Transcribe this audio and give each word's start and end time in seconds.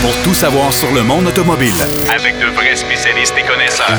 pour 0.00 0.14
tout 0.22 0.34
savoir 0.34 0.72
sur 0.72 0.92
le 0.92 1.02
monde 1.02 1.26
automobile. 1.26 1.72
Avec 2.14 2.38
de 2.38 2.46
vrais 2.54 2.76
spécialistes 2.76 3.34
et 3.38 3.46
connaisseurs. 3.46 3.98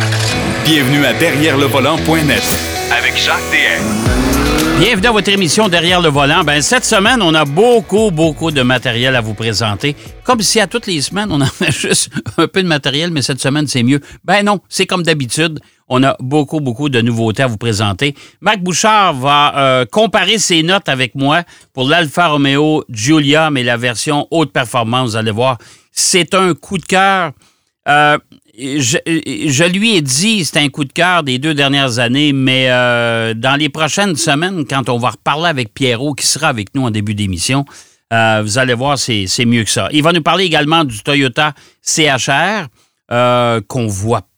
Bienvenue 0.64 1.06
à 1.06 1.14
Derrière 1.14 1.58
le 1.58 1.66
volant.net 1.66 2.44
Avec 2.92 3.18
Jacques 3.18 3.40
DM. 3.52 4.80
Bienvenue 4.80 5.08
à 5.08 5.12
votre 5.12 5.30
émission 5.30 5.68
Derrière 5.68 6.02
le 6.02 6.10
volant. 6.10 6.44
Ben, 6.44 6.62
cette 6.62 6.86
semaine, 6.86 7.22
on 7.22 7.34
a 7.34 7.44
beaucoup, 7.44 8.12
beaucoup 8.12 8.52
de 8.52 8.62
matériel 8.62 9.16
à 9.16 9.22
vous 9.22 9.34
présenter. 9.34 9.96
Comme 10.24 10.42
si 10.42 10.60
à 10.60 10.68
toutes 10.68 10.88
les 10.88 11.02
semaines, 11.02 11.30
on 11.32 11.42
avait 11.62 11.72
juste 11.72 12.10
un 12.38 12.48
peu 12.48 12.64
de 12.64 12.68
matériel, 12.68 13.12
mais 13.12 13.22
cette 13.22 13.42
semaine, 13.42 13.68
c'est 13.68 13.84
mieux. 13.84 14.00
Ben 14.24 14.44
non, 14.44 14.60
c'est 14.70 14.86
comme 14.86 15.04
d'habitude. 15.04 15.60
On 15.90 16.04
a 16.04 16.16
beaucoup, 16.20 16.60
beaucoup 16.60 16.88
de 16.88 17.02
nouveautés 17.02 17.42
à 17.42 17.48
vous 17.48 17.58
présenter. 17.58 18.14
Marc 18.42 18.60
Bouchard 18.60 19.16
va 19.16 19.58
euh, 19.58 19.86
comparer 19.86 20.38
ses 20.38 20.62
notes 20.62 20.88
avec 20.88 21.16
moi 21.16 21.44
pour 21.74 21.90
l'Alfa 21.90 22.28
Romeo 22.28 22.86
Giulia, 22.90 23.50
mais 23.50 23.64
la 23.64 23.76
version 23.76 24.28
haute 24.30 24.54
performance, 24.54 25.12
vous 25.12 25.16
allez 25.16 25.32
voir. 25.32 25.58
C'est 25.92 26.36
un 26.36 26.54
coup 26.54 26.78
de 26.78 26.86
cœur. 26.86 27.32
Euh, 27.88 28.20
je, 28.56 29.64
lui 29.68 29.96
ai 29.96 30.02
dit, 30.02 30.46
c'est 30.46 30.60
un 30.60 30.70
coup 30.70 30.84
de 30.84 30.94
cœur 30.94 31.24
des 31.24 31.40
deux 31.40 31.56
dernières 31.56 31.98
années, 31.98 32.34
mais 32.34 32.68
euh, 32.70 33.34
dans 33.34 33.56
les 33.56 33.70
prochaines 33.70 34.16
semaines, 34.16 34.66
quand 34.70 34.90
on 34.90 35.00
va 35.00 35.10
reparler 35.12 35.48
avec 35.48 35.74
Pierrot, 35.74 36.14
qui 36.14 36.28
sera 36.28 36.50
avec 36.50 36.76
nous 36.76 36.84
en 36.84 36.92
début 36.92 37.16
d'émission, 37.16 37.66
vous 38.12 38.58
allez 38.58 38.74
voir, 38.74 38.98
c'est 38.98 39.46
mieux 39.46 39.64
que 39.64 39.70
ça. 39.70 39.88
Il 39.92 40.04
va 40.04 40.12
nous 40.12 40.22
parler 40.22 40.44
également 40.44 40.84
du 40.84 41.00
Toyota 41.00 41.54
CHR, 41.82 42.68
qu'on 43.68 43.88
voit 43.88 44.29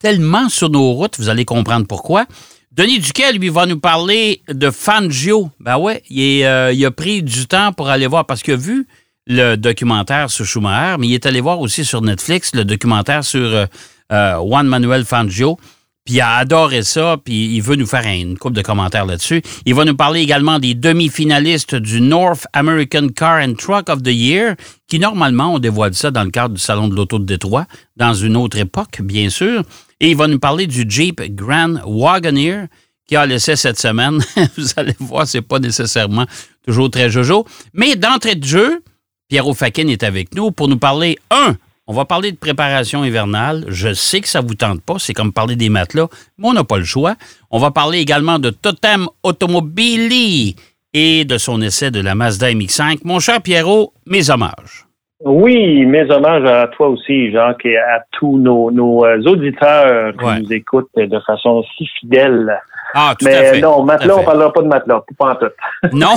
tellement 0.00 0.48
sur 0.48 0.70
nos 0.70 0.92
routes. 0.92 1.16
Vous 1.18 1.28
allez 1.28 1.44
comprendre 1.44 1.86
pourquoi. 1.86 2.26
Denis 2.72 2.98
Duquet, 2.98 3.32
lui, 3.32 3.48
va 3.48 3.66
nous 3.66 3.80
parler 3.80 4.42
de 4.48 4.70
Fangio. 4.70 5.50
Ben 5.60 5.78
ouais, 5.78 6.02
il, 6.10 6.20
est, 6.20 6.74
il 6.74 6.84
a 6.84 6.90
pris 6.90 7.22
du 7.22 7.46
temps 7.46 7.72
pour 7.72 7.88
aller 7.88 8.06
voir, 8.06 8.26
parce 8.26 8.42
que 8.42 8.52
vu 8.52 8.86
le 9.26 9.56
documentaire 9.56 10.30
sur 10.30 10.44
Schumacher, 10.44 10.96
mais 10.98 11.08
il 11.08 11.14
est 11.14 11.26
allé 11.26 11.40
voir 11.40 11.60
aussi 11.60 11.84
sur 11.84 12.00
Netflix 12.00 12.54
le 12.54 12.64
documentaire 12.64 13.24
sur 13.24 13.40
euh, 13.40 13.66
euh, 14.12 14.36
Juan 14.38 14.66
Manuel 14.66 15.04
Fangio. 15.04 15.58
Puis 16.04 16.16
il 16.16 16.20
a 16.20 16.36
adoré 16.36 16.84
ça, 16.84 17.16
puis 17.24 17.56
il 17.56 17.60
veut 17.60 17.74
nous 17.74 17.86
faire 17.86 18.06
une 18.06 18.38
coupe 18.38 18.52
de 18.52 18.62
commentaires 18.62 19.06
là-dessus. 19.06 19.42
Il 19.64 19.74
va 19.74 19.84
nous 19.84 19.96
parler 19.96 20.20
également 20.20 20.60
des 20.60 20.74
demi-finalistes 20.74 21.74
du 21.74 22.00
North 22.00 22.46
American 22.52 23.08
Car 23.08 23.42
and 23.42 23.54
Truck 23.54 23.88
of 23.88 24.04
the 24.04 24.12
Year, 24.12 24.54
qui 24.86 25.00
normalement, 25.00 25.54
on 25.54 25.58
dévoile 25.58 25.94
ça 25.94 26.12
dans 26.12 26.22
le 26.22 26.30
cadre 26.30 26.54
du 26.54 26.60
Salon 26.60 26.86
de 26.86 26.94
l'Auto 26.94 27.18
de 27.18 27.24
Détroit, 27.24 27.66
dans 27.96 28.14
une 28.14 28.36
autre 28.36 28.56
époque, 28.56 29.00
bien 29.02 29.30
sûr. 29.30 29.64
Et 30.00 30.10
il 30.10 30.16
va 30.16 30.26
nous 30.26 30.38
parler 30.38 30.66
du 30.66 30.84
Jeep 30.88 31.22
Grand 31.34 31.76
Wagoneer, 31.86 32.66
qui 33.06 33.16
a 33.16 33.24
laissé 33.24 33.56
cette 33.56 33.78
semaine. 33.78 34.18
Vous 34.56 34.68
allez 34.76 34.96
voir, 34.98 35.26
c'est 35.26 35.42
pas 35.42 35.58
nécessairement 35.58 36.26
toujours 36.66 36.90
très 36.90 37.08
jojo. 37.08 37.46
Mais 37.72 37.96
d'entrée 37.96 38.34
de 38.34 38.44
jeu, 38.44 38.82
Pierrot 39.28 39.54
Fakin 39.54 39.88
est 39.88 40.02
avec 40.02 40.34
nous 40.34 40.50
pour 40.50 40.68
nous 40.68 40.78
parler, 40.78 41.18
un, 41.30 41.56
on 41.86 41.94
va 41.94 42.04
parler 42.04 42.32
de 42.32 42.36
préparation 42.36 43.04
hivernale. 43.04 43.64
Je 43.68 43.94
sais 43.94 44.20
que 44.20 44.28
ça 44.28 44.40
vous 44.40 44.54
tente 44.54 44.82
pas, 44.82 44.98
c'est 44.98 45.14
comme 45.14 45.32
parler 45.32 45.56
des 45.56 45.68
matelas, 45.68 46.08
mais 46.36 46.48
on 46.48 46.52
n'a 46.52 46.64
pas 46.64 46.78
le 46.78 46.84
choix. 46.84 47.16
On 47.50 47.58
va 47.58 47.70
parler 47.70 47.98
également 47.98 48.38
de 48.38 48.50
Totem 48.50 49.06
Automobili 49.22 50.56
et 50.92 51.24
de 51.24 51.38
son 51.38 51.62
essai 51.62 51.90
de 51.90 52.00
la 52.00 52.14
Mazda 52.14 52.52
MX-5. 52.52 53.00
Mon 53.04 53.20
cher 53.20 53.40
Pierrot, 53.40 53.94
mes 54.06 54.30
hommages. 54.30 54.85
Oui, 55.24 55.86
mes 55.86 56.10
hommages 56.10 56.44
à 56.44 56.68
toi 56.68 56.88
aussi, 56.88 57.32
Jacques, 57.32 57.64
et 57.64 57.78
à 57.78 58.04
tous 58.12 58.38
nos, 58.38 59.04
euh, 59.04 59.22
auditeurs 59.24 60.12
qui 60.12 60.42
nous 60.42 60.52
écoutent 60.52 60.90
de 60.96 61.20
façon 61.20 61.64
si 61.76 61.86
fidèle. 62.00 62.60
Ah, 62.94 63.14
tout 63.18 63.24
Mais 63.24 63.34
à 63.34 63.54
fait. 63.54 63.60
non, 63.60 63.82
matelas, 63.82 64.16
on 64.16 64.20
ne 64.20 64.24
parlera 64.24 64.52
pas 64.52 64.62
de 64.62 64.68
matelas, 64.68 65.00
pas 65.18 65.32
en 65.32 65.34
tout. 65.36 65.46
Non? 65.92 66.14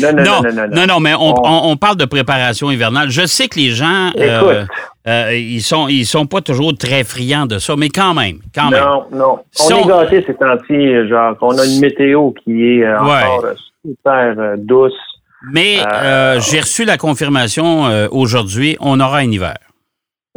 non, 0.00 0.12
non, 0.12 0.22
non, 0.22 0.42
non, 0.52 0.68
non, 0.68 0.86
non, 0.86 1.00
mais 1.00 1.14
on, 1.14 1.34
on, 1.44 1.70
on, 1.70 1.76
parle 1.76 1.96
de 1.96 2.04
préparation 2.04 2.70
hivernale. 2.70 3.10
Je 3.10 3.26
sais 3.26 3.48
que 3.48 3.58
les 3.58 3.70
gens, 3.70 4.10
euh, 4.18 4.64
euh, 5.06 5.34
ils 5.34 5.62
sont, 5.62 5.88
ils 5.88 6.06
sont 6.06 6.26
pas 6.26 6.40
toujours 6.40 6.76
très 6.76 7.04
friands 7.04 7.46
de 7.46 7.58
ça, 7.58 7.74
mais 7.76 7.88
quand 7.88 8.14
même, 8.14 8.38
quand 8.54 8.70
même. 8.70 8.82
Non, 8.82 9.06
non. 9.12 9.38
On 9.64 9.76
est 9.76 9.86
gâtés 9.86 10.24
ces 10.26 10.34
temps-ci, 10.34 11.08
genre, 11.08 11.36
on 11.40 11.58
a 11.58 11.64
une 11.64 11.80
météo 11.80 12.30
qui 12.32 12.78
est 12.78 12.84
euh, 12.84 13.00
encore 13.00 13.44
ouais. 13.44 13.54
super 13.84 14.54
douce. 14.58 14.94
Mais 15.52 15.78
euh, 15.86 16.40
j'ai 16.40 16.60
reçu 16.60 16.84
la 16.84 16.96
confirmation 16.96 18.08
aujourd'hui, 18.10 18.76
on 18.80 19.00
aura 19.00 19.18
un 19.18 19.30
hiver. 19.30 19.56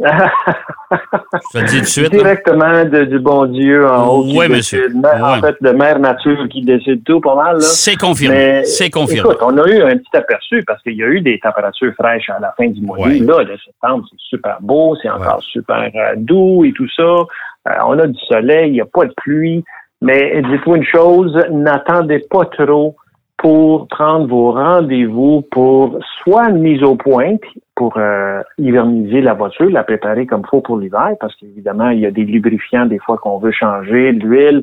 Je 0.90 1.52
te 1.52 1.58
le 1.58 1.64
dis 1.66 1.76
tout 1.76 1.80
de 1.82 1.86
suite. 1.86 2.10
Directement 2.10 2.84
de, 2.84 3.04
du 3.04 3.18
bon 3.18 3.46
Dieu 3.46 3.86
en 3.86 4.08
haut. 4.08 4.24
Oui, 4.26 4.48
monsieur. 4.48 4.88
Décide, 4.88 5.06
en 5.22 5.40
fait, 5.40 5.56
de 5.60 5.70
mère 5.70 5.98
nature 5.98 6.48
qui 6.48 6.62
décide 6.62 7.04
tout 7.04 7.20
pas 7.20 7.34
mal. 7.34 7.60
C'est 7.60 7.96
confirmé. 7.96 8.64
C'est 8.64 8.90
confirmé. 8.90 9.30
Écoute, 9.30 9.42
on 9.42 9.56
a 9.58 9.68
eu 9.68 9.82
un 9.82 9.96
petit 9.96 10.16
aperçu 10.16 10.64
parce 10.66 10.82
qu'il 10.82 10.94
y 10.94 11.02
a 11.02 11.06
eu 11.06 11.20
des 11.20 11.38
températures 11.38 11.92
fraîches 11.94 12.28
à 12.30 12.40
la 12.40 12.52
fin 12.56 12.66
du 12.66 12.80
mois 12.80 12.98
Ouais. 12.98 13.18
Là, 13.18 13.44
de 13.44 13.56
septembre, 13.64 14.04
c'est 14.10 14.18
super 14.18 14.58
beau, 14.60 14.96
c'est 15.00 15.10
encore 15.10 15.42
super 15.42 15.90
euh, 15.94 16.14
doux 16.16 16.64
et 16.64 16.72
tout 16.72 16.88
ça. 16.96 17.02
Euh, 17.02 17.72
on 17.86 17.98
a 17.98 18.06
du 18.06 18.18
soleil, 18.28 18.70
il 18.70 18.72
n'y 18.72 18.80
a 18.80 18.86
pas 18.86 19.04
de 19.04 19.14
pluie. 19.16 19.64
Mais 20.02 20.42
dites-vous 20.42 20.76
une 20.76 20.84
chose, 20.84 21.36
n'attendez 21.50 22.20
pas 22.30 22.46
trop 22.46 22.96
pour 23.40 23.88
prendre 23.88 24.26
vos 24.26 24.52
rendez-vous 24.52 25.42
pour 25.50 25.98
soit 26.22 26.50
une 26.50 26.58
mise 26.58 26.82
au 26.82 26.94
point 26.94 27.36
pour 27.74 27.94
euh, 27.96 28.42
hiverniser 28.58 29.22
la 29.22 29.32
voiture, 29.32 29.70
la 29.70 29.82
préparer 29.82 30.26
comme 30.26 30.44
faut 30.44 30.60
pour 30.60 30.76
l'hiver, 30.76 31.12
parce 31.18 31.34
qu'évidemment, 31.36 31.88
il 31.88 32.00
y 32.00 32.06
a 32.06 32.10
des 32.10 32.24
lubrifiants 32.24 32.84
des 32.84 32.98
fois 32.98 33.16
qu'on 33.16 33.38
veut 33.38 33.52
changer, 33.52 34.12
l'huile, 34.12 34.62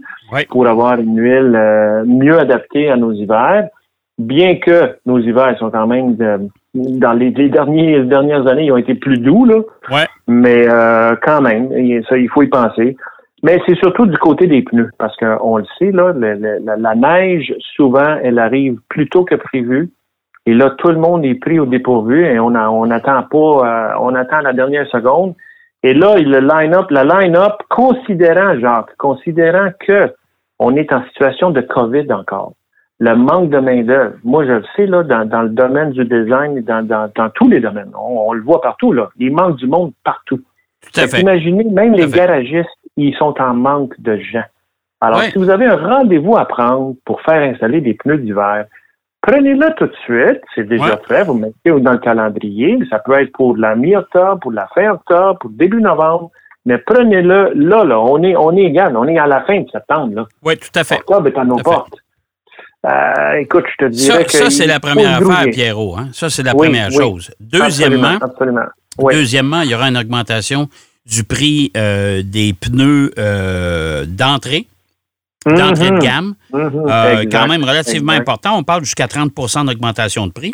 pour 0.50 0.68
avoir 0.68 1.00
une 1.00 1.18
huile 1.20 1.56
euh, 1.56 2.04
mieux 2.06 2.38
adaptée 2.38 2.92
à 2.92 2.98
nos 2.98 3.12
hivers. 3.12 3.68
Bien 4.20 4.56
que 4.58 4.98
nos 5.08 5.18
hivers 5.18 5.58
sont 5.58 5.72
quand 5.72 5.88
même 5.88 6.16
de- 6.16 6.48
dans 6.76 7.14
les, 7.14 7.32
les 7.32 7.50
derniers, 7.50 7.98
les 7.98 8.06
dernières 8.06 8.46
années, 8.46 8.66
ils 8.66 8.72
ont 8.72 8.78
été 8.78 8.94
plus 8.94 9.18
doux, 9.18 9.46
là. 9.46 9.58
Ouais. 9.92 10.06
Mais 10.28 10.66
euh, 10.70 11.16
quand 11.24 11.42
même, 11.42 11.70
ça, 12.08 12.16
il 12.18 12.30
faut 12.30 12.44
y 12.44 12.48
penser. 12.48 12.96
Mais 13.44 13.60
c'est 13.68 13.76
surtout 13.76 14.06
du 14.08 14.18
côté 14.18 14.48
des 14.48 14.64
pneus, 14.64 14.90
parce 14.98 15.16
qu'on 15.18 15.58
le 15.58 15.66
sait, 15.78 15.92
là, 15.92 16.12
le- 16.14 16.34
le- 16.36 16.60
la, 16.64 16.76
la 16.76 16.96
neige, 16.96 17.54
souvent, 17.76 18.18
elle 18.24 18.40
arrive 18.40 18.80
plus 18.90 19.08
tôt 19.10 19.26
que 19.26 19.36
prévu. 19.36 19.92
Et 20.48 20.54
là, 20.54 20.72
tout 20.78 20.88
le 20.88 20.98
monde 20.98 21.24
est 21.26 21.36
pris 21.36 21.60
au 21.60 21.66
dépourvu 21.66 22.26
et 22.26 22.40
on 22.40 22.50
n'attend 22.86 23.24
pas, 23.24 23.38
euh, 23.38 23.94
on 24.00 24.16
attend 24.16 24.40
la 24.40 24.54
dernière 24.54 24.88
seconde. 24.88 25.36
Et 25.84 25.94
là, 25.94 26.16
le 26.18 26.40
line-up, 26.40 26.90
la 26.90 27.04
line-up, 27.04 27.54
considérant, 27.70 28.58
Jacques, 28.60 28.96
considérant 28.98 29.70
que 29.86 30.12
on 30.58 30.76
est 30.76 30.92
en 30.92 31.04
situation 31.10 31.52
de 31.52 31.62
COVID 31.62 32.12
encore, 32.14 32.54
le 33.00 33.16
manque 33.16 33.50
de 33.52 33.60
main-d'œuvre. 33.60 34.14
Moi, 34.24 34.46
je 34.46 34.54
le 34.54 34.64
sais, 34.76 34.88
là, 34.88 35.04
dans, 35.04 35.26
dans 35.28 35.44
le 35.44 35.50
domaine 35.50 35.92
du 35.92 36.04
design, 36.06 36.62
dans, 36.62 36.84
dans, 36.84 37.12
dans 37.16 37.30
tous 37.30 37.48
les 37.50 37.60
domaines. 37.60 37.92
On, 37.94 38.30
on 38.30 38.34
le 38.34 38.42
voit 38.42 38.62
partout, 38.62 38.92
là. 38.92 39.10
Il 39.20 39.34
manque 39.34 39.58
du 39.58 39.68
monde 39.68 39.92
partout. 40.04 40.40
Tout 40.82 41.00
à 41.02 41.08
fait. 41.08 41.22
Imaginez, 41.22 41.66
même 41.66 41.92
Tout 41.92 41.98
les 42.00 42.08
fait. 42.08 42.18
garagistes, 42.18 42.77
ils 42.98 43.16
sont 43.16 43.34
en 43.40 43.54
manque 43.54 43.94
de 44.00 44.18
gens. 44.18 44.44
Alors, 45.00 45.20
Ouais. 45.20 45.32
si 45.32 45.38
vous 45.38 45.50
avez 45.50 45.66
un 45.66 45.76
rendez-vous 45.78 46.36
à 46.38 46.46
prendre 46.46 46.96
pour 47.06 47.22
faire 47.22 47.42
installer 47.54 47.82
des 47.82 47.94
pneus 47.94 48.18
d'hiver, 48.18 48.66
prenez-le 49.22 49.74
tout 49.78 49.86
de 49.88 49.96
suite. 50.04 50.42
C'est 50.56 50.68
déjà 50.68 50.84
Ouais. 50.96 51.02
fait. 51.08 51.24
Vous 51.24 51.36
mettez 51.36 51.70
dans 51.80 51.92
le 51.92 52.00
calendrier. 52.00 52.80
Ça 52.90 53.00
peut 53.00 53.14
être 53.20 53.32
pour 53.32 53.56
la 53.58 53.76
mi-octobre, 53.76 54.40
pour 54.40 54.52
la 54.52 54.68
fin 54.74 54.90
octobre, 54.92 55.38
pour 55.40 55.52
début 55.52 55.82
novembre. 55.82 56.32
Mais 56.66 56.80
prenez-le 56.80 57.52
là, 57.56 57.84
là. 57.86 58.00
On 58.00 58.22
est, 58.24 58.36
on 58.36 58.52
est 58.58 58.64
égal. 58.64 58.98
On 58.98 59.08
est 59.08 59.18
à 59.18 59.28
la 59.28 59.42
fin 59.42 59.62
de 59.62 59.70
septembre. 59.70 60.28
Oui, 60.44 60.58
tout 60.58 60.68
à 60.78 60.84
fait. 60.84 60.96
Octobre 61.00 61.28
est 61.28 61.38
à 61.38 61.46
nos 61.46 61.58
portes. 61.58 61.94
Euh, 62.86 63.34
écoute, 63.40 63.66
je 63.80 63.86
te 63.86 63.92
Ça, 63.92 64.12
dirais 64.14 64.26
que. 64.26 64.32
ça, 64.32 64.50
c'est 64.50 64.68
la 64.68 64.80
première 64.80 65.16
affaire, 65.18 65.22
grouiller. 65.28 65.52
Pierrot. 65.52 65.96
Hein? 65.98 66.08
Ça, 66.14 66.30
c'est 66.30 66.44
la 66.44 66.54
Oui, 66.56 66.68
première 66.68 66.90
oui. 66.90 66.96
chose. 66.96 67.32
Deuxièmement, 67.40 68.08
Absolument. 68.22 68.26
absolument. 68.62 68.66
Oui. 69.00 69.14
Deuxièmement, 69.16 69.62
il 69.62 69.72
y 69.72 69.76
aura 69.76 69.90
une 69.90 69.98
augmentation 69.98 70.68
du 71.08 71.24
prix 71.24 71.72
euh, 71.78 72.22
des 72.24 72.54
pneus 72.54 73.12
euh, 73.18 74.06
d'entrée, 74.08 74.68
d'entrée 75.46 75.90
de 75.90 75.94
Mhm. 75.96 76.00
gamme. 76.00 76.34
Mhm. 76.54 76.84
Euh, 76.90 77.20
Exact. 77.22 77.32
quand 77.32 77.48
même 77.48 77.64
relativement 77.64 78.12
Exact. 78.14 78.22
important. 78.30 78.58
On 78.58 78.64
parle 78.64 78.84
jusqu'à 78.84 79.08
30% 79.08 79.66
d'augmentation 79.66 80.28
de 80.28 80.32
prix. 80.34 80.52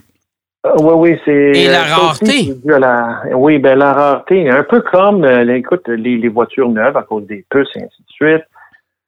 Oui, 0.80 0.94
oui, 0.96 1.20
c'est. 1.26 1.52
Et 1.56 1.68
la 1.68 1.84
rareté? 1.84 2.26
aussi, 2.26 2.56
la- 2.66 3.22
Oui, 3.36 3.58
ben 3.60 3.78
la 3.78 3.92
rareté, 3.94 4.50
un 4.50 4.64
peu 4.64 4.82
comme, 4.82 5.26
écoute, 5.50 5.88
les, 5.90 6.18
les 6.18 6.30
voitures 6.30 6.70
neuves 6.70 6.96
à 6.96 7.04
cause 7.04 7.26
des 7.28 7.44
puces 7.50 7.68
et 7.76 7.80
ainsi 7.84 8.02
de 8.02 8.12
suite. 8.12 8.44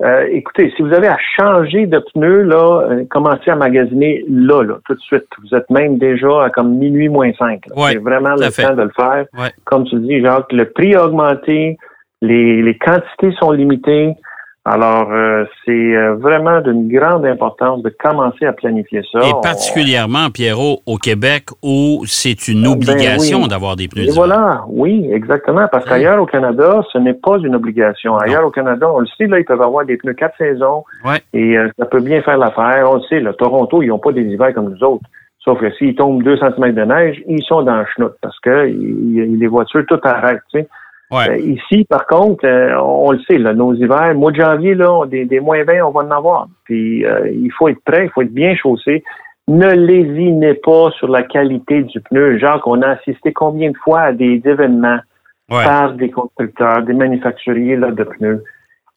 Euh, 0.03 0.27
écoutez, 0.31 0.73
si 0.75 0.81
vous 0.81 0.93
avez 0.93 1.07
à 1.07 1.17
changer 1.37 1.85
de 1.85 1.99
pneus, 2.13 2.43
là, 2.43 2.81
euh, 2.89 3.05
commencez 3.09 3.49
à 3.49 3.55
magasiner 3.55 4.25
là, 4.29 4.61
là, 4.61 4.75
tout 4.85 4.93
de 4.93 4.99
suite. 4.99 5.25
Vous 5.41 5.57
êtes 5.57 5.69
même 5.69 5.97
déjà 5.97 6.43
à 6.43 6.49
comme 6.49 6.75
minuit 6.75 7.07
moins 7.07 7.31
5. 7.39 7.61
Ouais, 7.75 7.93
c'est 7.93 7.97
vraiment 7.99 8.35
le 8.35 8.49
fait. 8.49 8.63
temps 8.63 8.75
de 8.75 8.83
le 8.83 8.91
faire. 8.93 9.25
Ouais. 9.37 9.51
Comme 9.63 9.85
tu 9.85 9.97
dis, 9.99 10.19
Jacques, 10.21 10.51
le 10.51 10.69
prix 10.69 10.95
a 10.95 11.05
augmenté, 11.05 11.77
les, 12.21 12.61
les 12.61 12.77
quantités 12.77 13.31
sont 13.39 13.51
limitées. 13.51 14.15
Alors, 14.67 15.11
euh, 15.11 15.45
c'est 15.63 15.71
euh, 15.95 16.15
vraiment 16.15 16.59
d'une 16.59 16.87
grande 16.91 17.23
importance 17.23 17.83
de 17.83 17.89
commencer 17.89 18.45
à 18.47 18.51
planifier 18.53 19.03
ça. 19.11 19.19
Et 19.19 19.31
particulièrement, 19.43 20.31
Pierrot, 20.33 20.79
au 20.87 20.97
Québec, 20.97 21.49
où 21.61 22.01
c'est 22.07 22.47
une 22.47 22.63
Ben 22.63 22.71
obligation 22.71 23.43
oui. 23.43 23.47
d'avoir 23.47 23.75
des 23.75 23.87
pneus 23.87 24.07
Et 24.07 24.11
voilà, 24.11 24.63
oui, 24.67 25.07
exactement. 25.13 25.67
Parce 25.71 25.85
qu'ailleurs 25.85 26.19
au 26.19 26.25
Canada, 26.25 26.81
ce 26.91 26.97
n'est 26.97 27.13
pas 27.13 27.37
une 27.37 27.55
obligation. 27.55 28.17
Ailleurs 28.17 28.43
au 28.45 28.49
Canada, 28.49 28.87
on 28.91 29.01
le 29.01 29.05
sait, 29.17 29.27
là, 29.27 29.37
ils 29.39 29.45
peuvent 29.45 29.61
avoir 29.61 29.85
des 29.85 29.97
pneus 29.97 30.15
quatre 30.15 30.35
saisons 30.39 30.83
Ouais. 31.05 31.21
et 31.33 31.55
euh, 31.59 31.69
ça 31.77 31.85
peut 31.85 32.01
bien 32.01 32.23
faire 32.23 32.39
l'affaire. 32.39 32.89
On 32.91 32.95
le 32.95 33.01
sait, 33.07 33.19
là, 33.19 33.33
Toronto, 33.33 33.83
ils 33.83 33.89
n'ont 33.89 33.99
pas 33.99 34.13
des 34.13 34.23
hivers 34.23 34.53
comme 34.55 34.71
nous 34.73 34.83
autres. 34.83 35.05
Sauf 35.43 35.59
que 35.59 35.69
s'il 35.75 35.93
tombe 35.93 36.23
2 36.23 36.37
cm 36.37 36.71
de 36.73 36.81
neige, 36.85 37.21
ils 37.27 37.43
sont 37.43 37.61
dans 37.61 37.77
le 37.77 37.85
chenoute 37.95 38.15
parce 38.19 38.39
que 38.39 38.67
il- 38.67 39.37
les 39.39 39.45
voitures, 39.47 39.83
tout 39.87 39.99
arrête. 40.03 40.39
Tu 40.51 40.61
sais. 40.61 40.67
Ouais. 41.11 41.29
Euh, 41.29 41.37
ici, 41.37 41.85
par 41.85 42.07
contre, 42.07 42.45
euh, 42.45 42.75
on 42.81 43.11
le 43.11 43.19
sait, 43.27 43.37
là, 43.37 43.53
nos 43.53 43.73
hivers, 43.73 44.15
mois 44.15 44.31
de 44.31 44.41
janvier, 44.41 44.73
là, 44.75 45.05
des, 45.05 45.25
des 45.25 45.39
moins 45.39 45.63
20, 45.63 45.83
on 45.85 45.91
va 45.91 46.01
en 46.01 46.11
avoir. 46.11 46.47
Puis 46.63 47.05
euh, 47.05 47.29
il 47.31 47.51
faut 47.51 47.67
être 47.67 47.83
prêt, 47.85 48.05
il 48.05 48.09
faut 48.09 48.21
être 48.23 48.33
bien 48.33 48.55
chaussé. 48.55 49.03
Ne 49.47 49.69
lésinez 49.69 50.55
pas 50.55 50.89
sur 50.97 51.07
la 51.07 51.21
qualité 51.21 51.83
du 51.83 52.01
pneu. 52.01 52.39
Jacques, 52.39 52.65
on 52.65 52.81
a 52.81 52.89
assisté 52.89 53.31
combien 53.31 53.69
de 53.69 53.77
fois 53.77 54.01
à 54.01 54.11
des 54.13 54.41
événements 54.45 54.99
Ouais. 55.51 55.63
par 55.63 55.93
des 55.93 56.09
constructeurs, 56.09 56.81
des 56.81 56.93
manufacturiers 56.93 57.75
là, 57.75 57.91
de 57.91 58.03
pneus? 58.03 58.43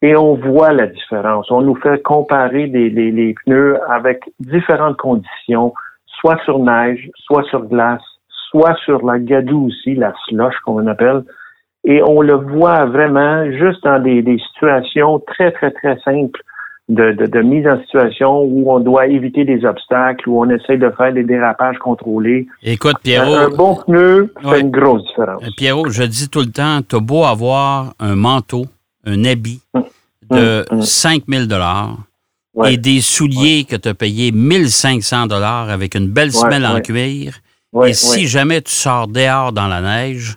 Et 0.01 0.17
on 0.17 0.35
voit 0.35 0.73
la 0.73 0.87
différence. 0.87 1.51
On 1.51 1.61
nous 1.61 1.75
fait 1.75 2.01
comparer 2.03 2.69
des, 2.69 2.89
les, 2.89 3.11
les 3.11 3.35
pneus 3.45 3.79
avec 3.91 4.23
différentes 4.41 4.97
conditions, 4.97 5.75
soit 6.07 6.39
sur 6.45 6.59
neige, 6.59 7.11
soit 7.17 7.43
sur 7.51 7.67
glace, 7.67 8.01
soit 8.49 8.75
sur 8.85 9.05
la 9.05 9.19
gadoue 9.19 9.67
aussi, 9.67 9.95
la 9.95 10.15
slush 10.27 10.55
qu'on 10.65 10.87
appelle. 10.87 11.23
Et 11.85 12.03
on 12.03 12.21
le 12.21 12.35
voit 12.35 12.85
vraiment 12.87 13.45
juste 13.53 13.83
dans 13.85 14.03
des, 14.03 14.23
des 14.23 14.39
situations 14.53 15.21
très, 15.21 15.53
très, 15.53 15.71
très 15.71 15.99
simples 16.05 16.41
de, 16.89 17.13
de, 17.13 17.27
de 17.27 17.41
mise 17.41 17.67
en 17.67 17.81
situation 17.83 18.41
où 18.43 18.71
on 18.73 18.81
doit 18.81 19.07
éviter 19.07 19.45
des 19.45 19.65
obstacles, 19.65 20.29
où 20.29 20.41
on 20.43 20.49
essaie 20.51 20.77
de 20.79 20.91
faire 20.97 21.13
des 21.13 21.23
dérapages 21.25 21.79
contrôlés. 21.79 22.47
Écoute, 22.63 22.97
Pierrot, 23.03 23.35
un 23.35 23.51
bon 23.51 23.77
pneu 23.87 24.33
fait 24.43 24.61
une 24.61 24.71
grosse 24.71 25.05
différence. 25.07 25.43
Euh, 25.45 25.51
Pierrot, 25.57 25.89
je 25.91 26.03
dis 26.03 26.29
tout 26.29 26.41
le 26.41 26.51
temps, 26.51 26.81
t'as 26.87 27.01
beau 27.01 27.25
avoir 27.25 27.95
un 28.01 28.17
manteau, 28.17 28.67
un 29.07 29.25
habit 29.25 29.61
de 30.31 30.65
Hum, 30.71 30.79
hum. 30.79 30.83
5000 30.83 31.47
dollars 31.49 31.97
Ouais. 32.55 32.75
et 32.75 32.77
des 32.77 33.01
souliers 33.01 33.65
que 33.65 33.77
tu 33.77 33.89
as 33.89 33.95
payés 33.95 34.33
1500 34.33 35.27
dollars 35.27 35.71
avec 35.71 35.95
une 35.95 36.09
belle 36.09 36.33
semelle 36.33 36.67
en 36.67 36.81
cuir. 36.81 37.35
Et 37.87 37.93
si 37.93 38.27
jamais 38.27 38.61
tu 38.63 38.73
sors 38.73 39.07
dehors 39.07 39.53
dans 39.53 39.69
la 39.69 39.81
neige, 39.81 40.37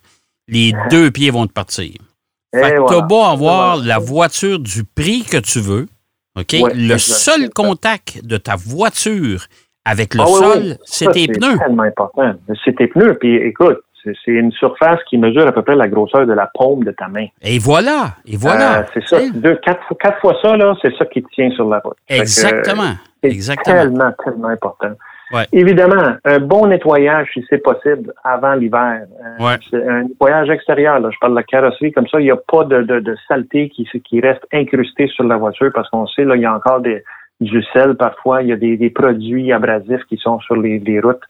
les 0.51 0.73
deux 0.91 1.09
pieds 1.09 1.31
vont 1.31 1.47
te 1.47 1.53
partir. 1.53 1.93
Fait 2.53 2.59
Et 2.67 2.71
que 2.73 2.77
voilà. 2.81 2.97
t'as 2.99 3.01
beau 3.07 3.23
avoir 3.23 3.75
Voilà. 3.77 3.87
la 3.87 3.97
voiture 3.99 4.59
du 4.59 4.83
prix 4.83 5.23
que 5.23 5.37
tu 5.37 5.59
veux, 5.59 5.87
OK? 6.37 6.53
Ouais, 6.61 6.73
le 6.75 6.97
seul 6.97 7.49
contact 7.49 8.23
de 8.23 8.37
ta 8.37 8.55
voiture 8.57 9.45
avec 9.85 10.13
le 10.13 10.21
Ah 10.21 10.27
sol, 10.27 10.57
oui. 10.63 10.73
c'est 10.85 11.11
tes 11.11 11.27
pneus. 11.27 11.53
C'est 11.53 11.65
tellement 11.65 11.83
important. 11.83 12.33
C'est 12.63 12.75
tes 12.75 12.87
pneus. 12.87 13.17
Puis 13.19 13.35
écoute, 13.37 13.79
c'est 14.03 14.13
une 14.31 14.51
surface 14.51 14.99
qui 15.09 15.17
mesure 15.17 15.47
à 15.47 15.51
peu 15.51 15.61
près 15.61 15.75
la 15.75 15.87
grosseur 15.87 16.25
de 16.27 16.33
la 16.33 16.49
paume 16.53 16.83
de 16.83 16.91
ta 16.91 17.07
main. 17.07 17.27
Et 17.41 17.57
voilà, 17.59 18.15
et 18.25 18.35
voilà. 18.35 18.79
Euh, 18.79 18.83
c'est 18.93 19.07
ça. 19.07 19.19
Deux, 19.29 19.55
quatre, 19.63 19.81
fois- 19.87 19.97
quatre 19.99 20.19
fois 20.21 20.35
ça, 20.41 20.57
là, 20.57 20.75
c'est 20.81 20.93
ça 20.97 21.05
qui 21.05 21.21
te 21.23 21.27
tient 21.33 21.51
sur 21.51 21.69
la 21.69 21.79
route. 21.79 21.95
Fait 22.07 22.17
que, 22.17 22.21
Exactement. 22.21 22.95
C'est 23.23 23.29
Exactement. 23.29 23.75
tellement, 23.77 24.11
tellement 24.23 24.47
important. 24.49 24.91
Ouais. 25.33 25.45
Évidemment, 25.53 26.15
un 26.25 26.39
bon 26.39 26.67
nettoyage, 26.67 27.29
si 27.33 27.45
c'est 27.49 27.63
possible, 27.63 28.13
avant 28.23 28.53
l'hiver. 28.53 29.03
Euh, 29.23 29.43
Ouais. 29.43 29.55
un 29.73 30.03
nettoyage 30.03 30.49
extérieur. 30.49 30.99
Là. 30.99 31.09
Je 31.11 31.17
parle 31.19 31.33
de 31.33 31.37
la 31.37 31.43
carrosserie. 31.43 31.91
Comme 31.91 32.07
ça, 32.07 32.19
il 32.19 32.23
n'y 32.25 32.31
a 32.31 32.37
pas 32.37 32.63
de, 32.65 32.81
de, 32.83 32.99
de 32.99 33.15
saleté 33.27 33.69
qui, 33.69 33.87
qui 34.03 34.19
reste 34.21 34.45
incrustée 34.53 35.07
sur 35.07 35.23
la 35.23 35.37
voiture 35.37 35.71
parce 35.73 35.89
qu'on 35.89 36.05
sait, 36.07 36.25
là, 36.25 36.35
il 36.35 36.41
y 36.41 36.45
a 36.45 36.53
encore 36.53 36.81
des, 36.81 37.03
du 37.39 37.63
sel 37.73 37.95
parfois. 37.95 38.41
Il 38.41 38.49
y 38.49 38.51
a 38.53 38.57
des, 38.57 38.77
des 38.77 38.89
produits 38.89 39.51
abrasifs 39.51 40.03
qui 40.09 40.17
sont 40.17 40.39
sur 40.39 40.55
les, 40.55 40.79
les 40.79 40.99
routes. 40.99 41.23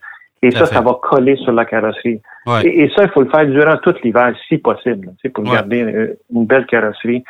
Et 0.44 0.50
ça, 0.50 0.65
ça 0.65 0.81
va 0.81 0.98
coller 1.00 1.36
sur 1.36 1.51
la 1.51 1.65
carrosserie. 1.65 2.19
Ouais. 2.48 2.65
Et, 2.65 2.83
et 2.86 2.89
ça, 2.95 3.03
il 3.03 3.09
faut 3.12 3.21
le 3.21 3.30
faire 3.30 3.45
durant 3.45 3.77
tout 3.77 3.94
l'hiver, 4.03 4.33
si 4.48 4.57
possible, 4.57 5.09
pour 5.36 5.44
garder 5.44 5.83
euh, 5.83 6.18
une 6.33 6.48
belle 6.48 6.65
carrosserie 6.65 7.24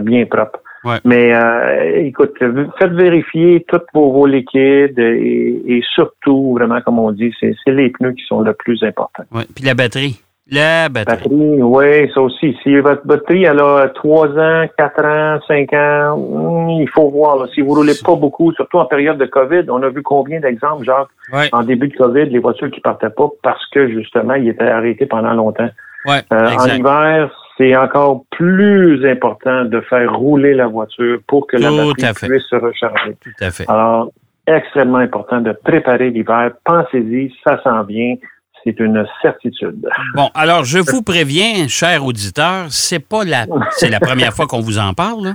bien 0.00 0.24
propre. 0.26 0.60
Ouais. 0.84 0.98
Mais 1.04 1.34
euh, 1.34 2.02
écoute, 2.04 2.34
faites 2.78 2.92
vérifier 2.92 3.64
tous 3.68 3.80
vos, 3.94 4.12
vos 4.12 4.26
liquides 4.26 4.98
et, 4.98 5.62
et 5.66 5.82
surtout, 5.94 6.54
vraiment, 6.54 6.80
comme 6.82 6.98
on 6.98 7.10
dit, 7.10 7.32
c'est 7.40 7.54
les 7.66 7.88
pneus 7.90 8.12
qui 8.12 8.24
sont 8.26 8.42
le 8.42 8.52
plus 8.52 8.82
important. 8.82 9.22
Ouais. 9.32 9.44
Puis 9.54 9.64
la 9.64 9.74
batterie. 9.74 10.20
La 10.50 10.90
batterie. 10.90 11.16
Batterie, 11.30 11.62
oui, 11.62 12.10
ça 12.12 12.20
aussi. 12.20 12.54
Si 12.62 12.76
votre 12.80 13.06
batterie, 13.06 13.44
elle 13.44 13.60
a 13.60 13.88
3 13.94 14.28
ans, 14.38 14.66
4 14.76 15.04
ans, 15.06 15.38
5 15.48 15.72
ans, 15.72 16.18
hmm, 16.18 16.68
il 16.82 16.88
faut 16.90 17.08
voir. 17.08 17.38
là. 17.38 17.46
Si 17.54 17.62
vous 17.62 17.72
roulez 17.72 17.94
pas 18.04 18.14
beaucoup, 18.14 18.52
surtout 18.52 18.76
en 18.76 18.84
période 18.84 19.16
de 19.16 19.24
COVID, 19.24 19.62
on 19.70 19.82
a 19.82 19.88
vu 19.88 20.02
combien 20.02 20.40
d'exemples, 20.40 20.84
Jacques, 20.84 21.08
Ouais. 21.32 21.48
en 21.52 21.62
début 21.62 21.88
de 21.88 21.96
COVID, 21.96 22.26
les 22.26 22.38
voitures 22.40 22.70
qui 22.70 22.80
partaient 22.82 23.08
pas 23.08 23.30
parce 23.42 23.64
que, 23.70 23.88
justement, 23.88 24.34
ils 24.34 24.50
étaient 24.50 24.68
arrêtés 24.68 25.06
pendant 25.06 25.32
longtemps. 25.32 25.70
Ouais. 26.06 26.20
Euh, 26.30 26.50
en 26.58 26.66
hiver, 26.66 27.34
c'est 27.56 27.76
encore 27.76 28.24
plus 28.30 29.04
important 29.08 29.64
de 29.64 29.80
faire 29.82 30.12
rouler 30.16 30.54
la 30.54 30.66
voiture 30.66 31.18
pour 31.26 31.46
que 31.46 31.56
la 31.56 31.70
batterie 31.70 32.28
puisse 32.28 32.42
se 32.50 32.56
recharger. 32.56 33.16
Tout 33.20 33.30
à 33.40 33.50
fait. 33.50 33.64
Alors, 33.68 34.10
extrêmement 34.46 34.98
important 34.98 35.40
de 35.40 35.52
préparer 35.52 36.10
l'hiver. 36.10 36.50
Pensez-y, 36.64 37.32
ça 37.44 37.62
s'en 37.62 37.82
vient. 37.84 38.16
C'est 38.64 38.80
une 38.80 39.06
certitude. 39.20 39.86
Bon, 40.14 40.30
alors 40.34 40.64
je 40.64 40.78
vous 40.78 41.02
préviens, 41.02 41.68
chers 41.68 42.04
auditeurs, 42.04 42.66
c'est 42.70 42.98
pas 42.98 43.22
la 43.24 43.46
c'est 43.72 43.90
la 43.90 44.00
première 44.00 44.32
fois 44.32 44.46
qu'on 44.46 44.60
vous 44.60 44.78
en 44.78 44.94
parle 44.94 45.22
là, 45.24 45.34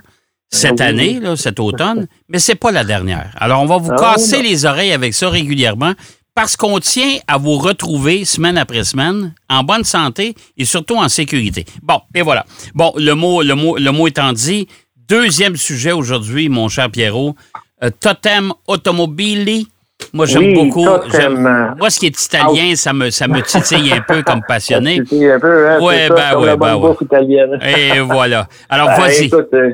cette 0.50 0.80
Oui. 0.80 0.86
année, 0.86 1.20
là, 1.20 1.36
cet 1.36 1.60
automne, 1.60 2.08
mais 2.28 2.40
c'est 2.40 2.56
pas 2.60 2.72
la 2.72 2.84
dernière. 2.84 3.30
Alors 3.40 3.62
on 3.62 3.68
va 3.68 3.78
vous 3.78 3.92
Ah, 3.92 4.14
casser 4.16 4.42
les 4.42 4.66
oreilles 4.66 4.94
avec 4.94 5.14
ça 5.14 5.30
régulièrement 5.30 5.92
parce 6.40 6.56
qu'on 6.56 6.80
tient 6.80 7.18
à 7.28 7.38
vous 7.38 7.58
retrouver 7.58 8.24
semaine 8.24 8.58
après 8.58 8.86
semaine 8.86 9.34
en 9.50 9.62
bonne 9.62 9.84
santé 9.84 10.36
et 10.58 10.64
surtout 10.64 10.96
en 10.96 11.10
sécurité. 11.10 11.66
Bon, 11.84 12.00
et 12.16 12.22
voilà. 12.22 12.46
Bon, 12.74 12.94
le 12.96 13.14
mot 13.14 13.42
le 13.44 13.56
mot 13.56 13.76
le 13.78 13.92
mot 13.92 14.08
étant 14.08 14.32
dit, 14.32 14.66
deuxième 15.10 15.58
sujet 15.58 15.92
aujourd'hui, 15.92 16.48
mon 16.48 16.70
cher 16.70 16.90
Pierrot, 16.90 17.36
euh, 17.84 17.90
totem 18.00 18.54
automobili. 18.68 19.68
Moi, 20.14 20.26
j'aime 20.28 20.44
Oui, 20.44 20.54
beaucoup. 20.54 20.88
j'aime- 21.12 21.76
Moi, 21.78 21.90
ce 21.90 22.00
qui 22.00 22.06
est 22.06 22.24
italien, 22.24 22.74
ça 22.78 22.94
me, 22.94 23.10
ça 23.10 23.28
me 23.28 23.42
titille 23.42 23.92
un 23.92 24.00
peu 24.00 24.24
comme 24.24 24.42
passionné. 24.48 25.02
C'est 25.10 25.30
un 25.34 25.40
peu, 25.42 25.68
hein, 25.70 25.80
Ouais, 25.82 26.08
ça, 26.08 26.14
ben 26.16 26.40
ouais, 26.40 26.56
bonne 26.56 26.70
ben 26.70 26.76
ouais. 26.78 26.96
italienne. 27.02 27.60
Et 27.68 28.00
voilà. 28.00 28.48
Alors, 28.70 28.88
Ben, 28.98 29.12
écoute, 29.12 29.50
euh, 29.56 29.74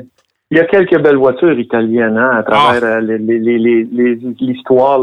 il 0.52 0.58
y 0.58 0.60
a 0.60 0.64
quelques 0.64 0.96
belles 1.02 1.16
voitures 1.16 1.58
italiennes 1.58 2.16
hein, 2.16 2.30
à 2.38 2.42
travers 2.44 2.80
Ah. 2.82 2.96
euh, 2.96 3.00
les- 3.00 3.18
les- 3.18 3.58
les- 3.58 4.18
l'histoire. 4.40 5.00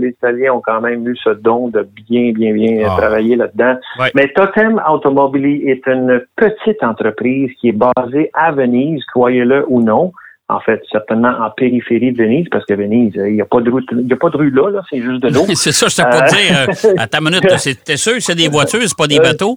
Italiens 0.00 0.52
ont 0.54 0.62
quand 0.64 0.80
même 0.80 1.06
eu 1.08 1.16
ce 1.16 1.30
don 1.30 1.68
de 1.68 1.86
bien, 2.08 2.30
bien, 2.32 2.52
bien 2.54 2.86
Ah. 2.88 2.94
travailler 2.96 3.34
là-dedans. 3.34 3.76
Ouais. 3.98 4.10
Mais 4.14 4.28
Totem 4.28 4.80
Automobili 4.88 5.68
est 5.68 5.84
une 5.88 6.22
petite 6.36 6.82
entreprise 6.84 7.50
qui 7.60 7.70
est 7.70 7.78
basée 7.96 8.30
à 8.32 8.52
Venise, 8.52 9.04
croyez-le 9.06 9.64
ou 9.68 9.82
non. 9.82 10.12
En 10.48 10.60
fait, 10.60 10.80
certainement 10.92 11.32
en 11.40 11.50
périphérie 11.50 12.12
de 12.12 12.22
Venise, 12.22 12.46
parce 12.52 12.64
que 12.66 12.74
Venise, 12.74 13.12
il 13.16 13.34
n'y 13.34 13.40
a 13.40 13.44
pas 13.44 13.60
de 13.60 13.68
rue, 13.68 13.82
il 13.90 14.06
y 14.06 14.12
a 14.12 14.16
pas 14.16 14.30
de 14.30 14.36
rue 14.36 14.50
là, 14.50 14.70
là 14.70 14.80
c'est 14.88 15.00
juste 15.02 15.20
de 15.20 15.28
l'eau. 15.28 15.44
C'est 15.54 15.72
ça, 15.72 15.88
je 15.88 15.96
t'ai 15.96 16.02
pas 16.04 16.22
dire. 16.28 16.94
à 16.98 17.08
ta 17.08 17.20
minute, 17.20 17.42
t'es 17.84 17.96
sûr 17.96 18.12
c'est 18.20 18.36
des 18.36 18.48
voitures, 18.48 18.80
c'est 18.84 18.96
pas 18.96 19.08
des 19.08 19.18
Euh, 19.18 19.22
bateaux? 19.22 19.56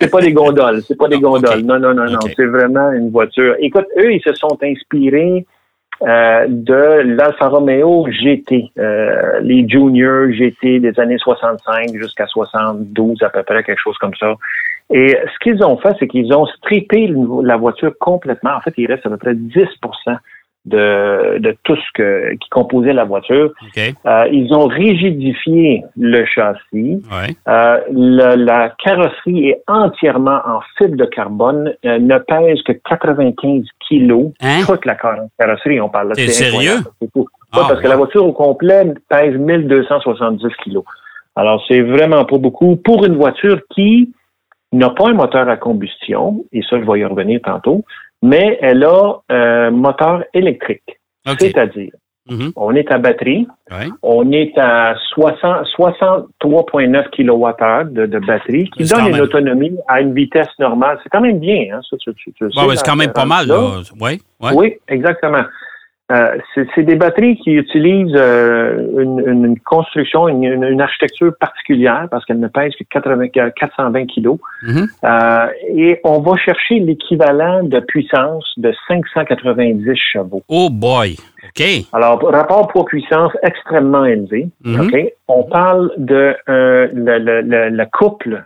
c'est 0.00 0.10
pas 0.10 0.20
des 0.22 0.32
gondoles, 0.32 0.82
c'est 0.88 0.96
pas 0.96 1.08
des 1.08 1.20
gondoles. 1.20 1.60
Non, 1.62 1.78
non, 1.78 1.92
non, 1.92 2.06
non. 2.06 2.18
C'est 2.36 2.46
vraiment 2.46 2.90
une 2.92 3.10
voiture. 3.10 3.54
Écoute, 3.60 3.84
eux, 3.98 4.14
ils 4.14 4.22
se 4.22 4.32
sont 4.32 4.56
inspirés 4.62 5.44
euh, 6.02 6.46
de 6.48 7.02
l'Alfa 7.16 7.48
Romeo 7.48 8.06
GT, 8.10 8.72
euh, 8.78 9.40
les 9.42 9.68
Junior 9.68 10.30
GT 10.32 10.80
des 10.80 10.98
années 10.98 11.18
65 11.18 11.94
jusqu'à 11.96 12.26
72 12.26 13.22
à 13.22 13.28
peu 13.28 13.42
près, 13.42 13.62
quelque 13.62 13.78
chose 13.80 13.96
comme 13.98 14.14
ça. 14.18 14.34
Et 14.92 15.08
ce 15.32 15.38
qu'ils 15.42 15.64
ont 15.64 15.76
fait, 15.78 15.94
c'est 15.98 16.06
qu'ils 16.08 16.32
ont 16.34 16.46
strippé 16.46 17.12
la 17.42 17.56
voiture 17.56 17.92
complètement. 17.98 18.52
En 18.56 18.60
fait, 18.60 18.74
il 18.76 18.86
reste 18.86 19.06
à 19.06 19.10
peu 19.10 19.16
près 19.16 19.34
10 19.34 19.52
de, 20.66 21.38
de 21.40 21.54
tout 21.64 21.76
ce 21.76 21.82
que, 21.94 22.32
qui 22.36 22.48
composait 22.48 22.94
la 22.94 23.04
voiture. 23.04 23.52
Euh, 24.06 24.28
ils 24.32 24.52
ont 24.54 24.66
rigidifié 24.66 25.84
le 25.98 26.24
châssis. 26.24 27.02
Ouais. 27.10 27.34
Euh, 27.48 27.80
le- 27.92 28.36
la 28.36 28.70
carrosserie 28.82 29.48
est 29.50 29.62
entièrement 29.68 30.40
en 30.46 30.60
fibre 30.78 30.96
de 30.96 31.04
carbone, 31.04 31.74
euh, 31.84 31.98
ne 31.98 32.16
pèse 32.18 32.62
que 32.62 32.72
95 32.72 33.64
kilos. 33.86 34.32
Hein? 34.40 34.60
Toute 34.66 34.86
la 34.86 34.94
car- 34.94 35.18
carrosserie, 35.38 35.80
on 35.82 35.90
parle. 35.90 36.08
là, 36.08 36.14
c'est 36.14 36.28
sérieux? 36.28 36.78
C'est. 37.00 37.08
Ah, 37.16 37.20
Ouais, 37.60 37.64
parce 37.68 37.80
que 37.82 37.86
la 37.88 37.96
voiture 37.96 38.24
au 38.26 38.32
complet 38.32 38.92
pèse 39.08 39.36
1270 39.36 40.42
kilos. 40.62 40.84
Alors, 41.36 41.62
c'est 41.68 41.82
vraiment 41.82 42.24
pas 42.24 42.38
beaucoup 42.38 42.76
pour 42.76 43.04
une 43.04 43.16
voiture 43.16 43.60
qui 43.74 44.12
n'a 44.74 44.90
pas 44.90 45.08
un 45.08 45.14
moteur 45.14 45.48
à 45.48 45.56
combustion, 45.56 46.44
et 46.52 46.62
ça, 46.62 46.78
je 46.80 46.84
vais 46.90 47.00
y 47.00 47.04
revenir 47.04 47.40
tantôt, 47.42 47.84
mais 48.22 48.58
elle 48.62 48.84
a 48.84 49.20
un 49.28 49.70
moteur 49.70 50.24
électrique. 50.34 50.98
C'est-à-dire, 51.38 51.92
Mhm. 52.30 52.52
on 52.56 52.74
est 52.74 52.90
à 52.90 52.96
batterie, 52.98 53.46
Ouais. 53.70 53.88
on 54.02 54.30
est 54.32 54.56
à 54.56 54.94
60 55.14 55.66
63,9 55.76 57.08
kWh 57.10 57.90
de, 57.92 58.06
de 58.06 58.18
batterie 58.18 58.70
qui 58.70 58.84
donne 58.88 59.06
une 59.06 59.12
même- 59.12 59.20
autonomie 59.22 59.76
à 59.88 60.00
une 60.00 60.14
vitesse 60.14 60.48
normale. 60.58 60.98
C'est 61.02 61.10
quand 61.10 61.20
même 61.20 61.38
bien, 61.38 61.66
hein, 61.76 61.80
ça, 61.88 61.96
tu, 61.98 62.14
tu- 62.14 62.32
tu 62.32 62.44
Bon, 62.54 62.70
c'est 62.74 62.84
quand 62.84 62.96
même 62.96 63.12
pas 63.12 63.22
euh, 63.22 63.26
mal, 63.26 63.46
là. 63.46 63.54
là. 63.54 63.82
Oui, 64.00 64.22
ouais. 64.40 64.50
Oui, 64.54 64.74
exactement. 64.88 65.42
Euh, 66.14 66.38
c'est 66.74 66.82
des 66.82 66.96
batteries 66.96 67.36
qui 67.38 67.52
utilisent 67.52 68.14
euh, 68.14 69.02
une, 69.02 69.44
une 69.44 69.58
construction, 69.60 70.28
une, 70.28 70.44
une 70.44 70.80
architecture 70.80 71.32
particulière 71.40 72.06
parce 72.10 72.24
qu'elles 72.24 72.40
ne 72.40 72.48
pèsent 72.48 72.74
que 72.78 72.84
80, 72.90 73.28
que 73.28 73.48
420 73.50 74.06
kilos. 74.06 74.38
Mhm. 74.62 74.86
Euh, 75.04 75.46
et 75.70 76.00
on 76.04 76.20
va 76.20 76.36
chercher 76.36 76.78
l'équivalent 76.78 77.64
de 77.64 77.80
puissance 77.80 78.44
de 78.58 78.72
590 78.88 79.94
chevaux. 79.96 80.42
Oh 80.48 80.68
boy. 80.70 81.16
OK. 81.44 81.64
Alors, 81.92 82.22
rapport 82.30 82.68
poids-puissance 82.68 83.32
extrêmement 83.42 84.04
élevé. 84.04 84.48
Mhm. 84.64 84.80
OK? 84.80 85.12
On 85.28 85.42
parle 85.44 85.90
de 85.96 86.36
le, 86.46 87.18
le, 87.18 87.40
le, 87.40 87.68
le 87.70 87.86
couple. 87.92 88.44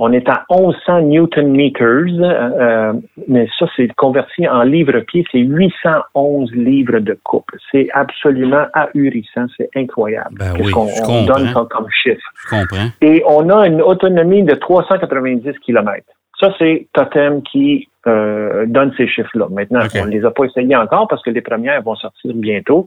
On 0.00 0.12
est 0.12 0.28
à 0.28 0.44
1100 0.48 1.02
newton 1.02 1.50
meters, 1.50 2.06
euh, 2.20 2.92
mais 3.26 3.48
ça, 3.58 3.66
c'est 3.76 3.92
converti 3.94 4.46
en 4.46 4.62
livres-pieds. 4.62 5.24
C'est 5.32 5.40
811 5.40 6.52
livres 6.52 7.00
de 7.00 7.18
couple. 7.24 7.56
C'est 7.72 7.88
absolument 7.92 8.66
ahurissant. 8.74 9.46
C'est 9.56 9.68
incroyable. 9.74 10.36
Ben 10.38 10.54
oui, 10.60 10.70
qu'on 10.70 10.86
donne 11.24 11.52
comme, 11.52 11.68
comme 11.68 11.88
chiffre. 11.90 12.22
Je 12.44 12.60
comprends. 12.60 12.88
Et 13.00 13.24
on 13.26 13.50
a 13.50 13.66
une 13.66 13.82
autonomie 13.82 14.44
de 14.44 14.54
390 14.54 15.58
km. 15.66 16.04
Ça, 16.38 16.54
c'est 16.58 16.86
Totem 16.92 17.42
qui 17.42 17.88
euh, 18.06 18.66
donne 18.66 18.92
ces 18.96 19.08
chiffres-là. 19.08 19.48
Maintenant, 19.50 19.80
on 19.96 20.06
ne 20.06 20.10
les 20.10 20.24
a 20.24 20.30
pas 20.30 20.44
essayés 20.44 20.76
encore 20.76 21.08
parce 21.08 21.22
que 21.22 21.30
les 21.30 21.40
premières 21.40 21.82
vont 21.82 21.96
sortir 21.96 22.32
bientôt. 22.34 22.86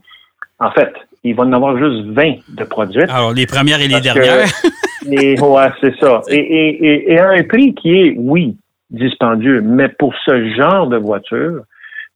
En 0.62 0.70
fait, 0.70 0.92
il 1.24 1.34
va 1.34 1.42
en 1.44 1.52
avoir 1.52 1.76
juste 1.76 2.06
20 2.06 2.34
de 2.56 2.64
produites. 2.64 3.10
Alors, 3.10 3.32
les 3.32 3.46
premières 3.46 3.80
et 3.80 3.88
les 3.88 4.00
dernières. 4.00 4.46
Et 5.10 5.36
ouais, 5.40 5.68
c'est 5.80 5.96
ça. 5.98 6.22
Et, 6.28 6.36
et, 6.36 7.12
et, 7.12 7.18
à 7.18 7.30
un 7.30 7.42
prix 7.42 7.74
qui 7.74 7.90
est, 7.92 8.14
oui, 8.16 8.56
dispendieux, 8.90 9.60
mais 9.60 9.88
pour 9.88 10.14
ce 10.24 10.54
genre 10.54 10.86
de 10.86 10.96
voiture, 10.96 11.62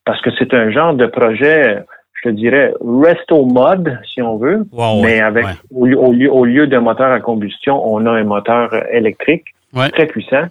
parce 0.05 0.21
que 0.23 0.31
c'est 0.38 0.55
un 0.55 0.71
genre 0.71 0.95
de 0.95 1.07
projet, 1.07 1.81
je 2.23 2.29
te 2.29 2.35
dirais, 2.35 2.73
resto 2.81 3.45
mode, 3.45 3.99
si 4.15 4.23
on 4.23 4.37
veut, 4.37 4.65
ouais, 4.73 5.03
mais 5.03 5.21
avec 5.21 5.47
ouais. 5.47 5.53
au, 5.75 5.87
lieu- 5.87 5.99
au 5.99 6.12
lieu, 6.12 6.33
au 6.33 6.45
lieu 6.45 6.67
d'un 6.69 6.79
moteur 6.81 7.11
à 7.11 7.19
combustion, 7.19 7.83
on 7.93 8.07
a 8.07 8.12
un 8.12 8.23
moteur 8.25 8.71
électrique 8.93 9.47
Ouais. 9.75 9.91
très 9.91 10.07
puissant. 10.07 10.45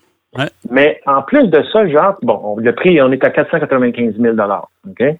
Mais 0.69 0.99
en 1.05 1.21
plus 1.21 1.47
de 1.47 1.63
ça, 1.71 1.87
Jacques, 1.87 2.17
bon, 2.21 2.37
on- 2.43 2.57
le 2.59 2.73
prix, 2.73 3.01
on 3.01 3.11
est 3.13 3.23
à 3.23 3.29
495 3.29 4.15
000 4.19 4.35
OK? 4.89 5.15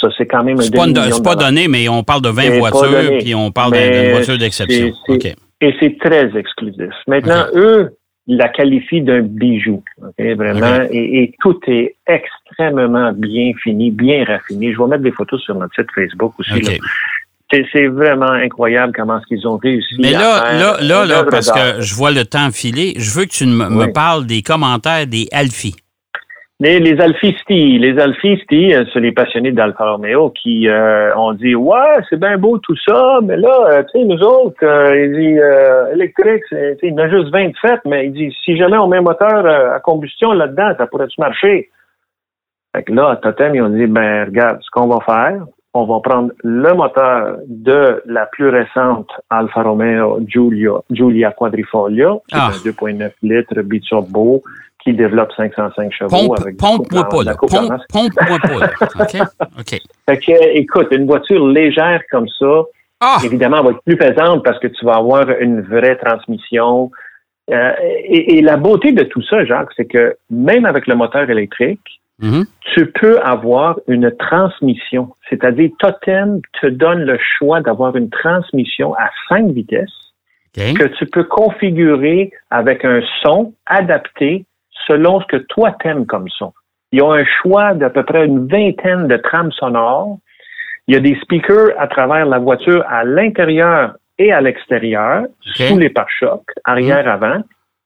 Ça, 0.00 0.08
c'est 0.16 0.26
quand 0.26 0.44
même 0.44 0.58
un 0.58 0.62
C'est 0.62 0.74
pas, 0.74 0.86
de 0.86 1.22
pas 1.22 1.36
donné, 1.36 1.68
mais 1.68 1.88
on 1.88 2.02
parle 2.02 2.22
de 2.22 2.28
20 2.28 2.42
C'est 2.42 2.60
pas 2.60 2.70
voitures, 2.70 3.18
puis 3.18 3.34
on 3.34 3.50
parle 3.50 3.72
d'une 3.72 4.10
voiture 4.10 4.38
d'exception. 4.38 4.92
Et 5.60 5.74
c'est 5.78 5.96
très 5.98 6.36
exclusif. 6.36 6.90
Maintenant, 7.06 7.44
eux, 7.54 7.90
ils 8.26 8.36
la 8.36 8.48
qualifient 8.48 9.02
d'un 9.02 9.22
bijou. 9.22 9.82
Vraiment. 10.18 10.86
Et, 10.90 11.22
et 11.22 11.34
tout 11.40 11.58
est 11.66 11.96
extrêmement 12.06 13.12
bien 13.12 13.52
fini, 13.62 13.90
bien 13.90 14.24
raffiné. 14.24 14.72
Je 14.72 14.78
vais 14.78 14.88
mettre 14.88 15.02
des 15.02 15.12
photos 15.12 15.40
sur 15.42 15.54
notre 15.54 15.74
site 15.74 15.90
Facebook 15.94 16.32
aussi. 16.38 16.60
Là. 16.60 16.72
C'est, 17.72 17.86
vraiment 17.86 18.30
incroyable 18.30 18.94
comment 18.96 19.18
est-ce 19.18 19.26
qu'ils 19.26 19.46
ont 19.46 19.58
réussi. 19.58 19.94
Mais 19.98 20.14
à 20.14 20.18
là, 20.20 20.42
faire 20.42 20.58
là, 20.58 20.76
là, 20.80 21.04
là, 21.04 21.24
parce 21.30 21.52
que 21.52 21.82
je 21.82 21.94
vois 21.94 22.10
le 22.10 22.24
temps 22.24 22.50
filer, 22.50 22.94
je 22.96 23.10
veux 23.10 23.26
que 23.26 23.30
tu 23.30 23.44
me, 23.44 23.68
me 23.68 23.92
parles 23.92 24.24
des 24.24 24.42
commentaires 24.42 25.06
des 25.06 25.28
Alfie. 25.32 25.76
Les, 26.62 26.78
les 26.78 27.00
Alfisti, 27.00 27.76
les 27.80 27.98
Alfisti, 27.98 28.72
euh, 28.72 28.84
c'est 28.92 29.00
les 29.00 29.10
passionnés 29.10 29.50
d'Alfa 29.50 29.84
Romeo 29.94 30.30
qui 30.30 30.68
euh, 30.68 31.12
ont 31.16 31.32
dit 31.32 31.56
ouais 31.56 31.96
c'est 32.08 32.20
bien 32.20 32.38
beau 32.38 32.56
tout 32.58 32.76
ça, 32.86 33.18
mais 33.20 33.36
là 33.36 33.66
euh, 33.66 33.82
tu 33.82 33.98
sais 33.98 34.04
nous 34.04 34.22
autres, 34.22 34.64
euh, 34.64 35.04
il 35.04 35.12
dit 35.12 35.40
euh, 35.40 35.92
électrique, 35.92 36.44
il 36.52 36.76
y 36.88 36.92
en 36.92 36.98
a 36.98 37.08
juste 37.08 37.32
20 37.32 37.48
de 37.48 37.56
fait, 37.60 37.80
mais 37.84 38.06
il 38.06 38.12
dit 38.12 38.32
si 38.44 38.56
jamais 38.56 38.78
on 38.78 38.86
met 38.86 38.98
un 38.98 39.02
moteur 39.02 39.44
à 39.44 39.80
combustion 39.80 40.34
là-dedans, 40.34 40.72
ça 40.78 40.86
pourrait-tu 40.86 41.20
marcher? 41.20 41.68
Fait 42.76 42.84
que 42.84 42.92
là, 42.92 43.18
Totem, 43.20 43.56
ils 43.56 43.62
ont 43.62 43.68
dit 43.68 43.88
ben 43.88 44.26
regarde, 44.26 44.58
ce 44.62 44.70
qu'on 44.70 44.86
va 44.86 45.00
faire, 45.04 45.44
on 45.74 45.84
va 45.84 46.00
prendre 46.00 46.32
le 46.44 46.74
moteur 46.74 47.38
de 47.46 48.02
la 48.06 48.26
plus 48.26 48.48
récente 48.50 49.08
Alfa 49.30 49.62
Romeo 49.62 50.20
Giulia, 50.26 50.72
Giulia 50.90 51.32
Quadrifoglio, 51.32 52.22
qui 52.28 52.34
Ah. 52.38 52.50
est 52.52 52.56
un 52.58 52.62
2.9 52.62 53.12
litres 53.22 53.62
biturbo 53.62 54.42
qui 54.82 54.92
développe 54.92 55.30
505 55.36 55.92
chevaux 55.92 56.08
Pompe, 56.10 56.40
avec 56.40 56.56
pompe-moi 56.58 57.08
pas, 57.08 57.22
là. 57.22 57.34
Pompe, 57.36 57.80
pompe-moi 57.92 58.38
pas, 58.40 58.58
là. 58.58 58.70
OK? 59.00 59.16
OK. 59.60 59.80
Fait 60.08 60.18
que, 60.18 60.56
écoute, 60.56 60.88
une 60.90 61.06
voiture 61.06 61.46
légère 61.46 62.00
comme 62.10 62.28
ça, 62.38 62.62
Ah! 63.00 63.18
évidemment, 63.24 63.58
elle 63.58 63.64
va 63.64 63.70
être 63.70 63.82
plus 63.84 63.96
pesante 63.96 64.44
parce 64.44 64.58
que 64.58 64.66
tu 64.66 64.84
vas 64.84 64.96
avoir 64.96 65.30
une 65.40 65.60
vraie 65.62 65.96
transmission. 65.96 66.90
Euh, 67.50 67.72
et, 68.04 68.38
et 68.38 68.42
la 68.42 68.56
beauté 68.56 68.92
de 68.92 69.04
tout 69.04 69.22
ça, 69.22 69.44
Jacques, 69.44 69.70
c'est 69.76 69.86
que 69.86 70.16
même 70.30 70.64
avec 70.64 70.86
le 70.86 70.94
moteur 70.96 71.28
électrique, 71.30 72.01
Mhm. 72.20 72.44
tu 72.74 72.86
peux 72.92 73.18
avoir 73.20 73.78
une 73.88 74.10
transmission. 74.16 75.10
C'est-à-dire, 75.28 75.70
Totem 75.78 76.40
te 76.60 76.66
donne 76.66 77.02
le 77.02 77.18
choix 77.38 77.60
d'avoir 77.60 77.96
une 77.96 78.10
transmission 78.10 78.94
à 78.94 79.10
cinq 79.28 79.50
vitesses 79.50 79.90
que 80.54 80.86
tu 80.98 81.06
peux 81.06 81.24
configurer 81.24 82.30
avec 82.50 82.84
un 82.84 83.00
son 83.22 83.54
adapté 83.66 84.44
selon 84.86 85.20
ce 85.20 85.26
que 85.26 85.36
toi 85.36 85.74
t'aimes 85.82 86.06
comme 86.06 86.28
son. 86.28 86.52
Ils 86.92 87.02
ont 87.02 87.12
un 87.12 87.24
choix 87.24 87.74
d'à 87.74 87.88
peu 87.88 88.02
près 88.02 88.26
une 88.26 88.46
vingtaine 88.46 89.08
de 89.08 89.16
trames 89.16 89.52
sonores. 89.52 90.18
Il 90.86 90.94
y 90.94 90.98
a 90.98 91.00
des 91.00 91.18
speakers 91.22 91.70
à 91.78 91.86
travers 91.86 92.26
la 92.26 92.38
voiture 92.38 92.84
à 92.88 93.04
l'intérieur 93.04 93.94
et 94.18 94.30
à 94.30 94.40
l'extérieur, 94.40 95.24
sous 95.40 95.78
les 95.78 95.88
pare-chocs, 95.88 96.50
arrière-avant, 96.64 97.42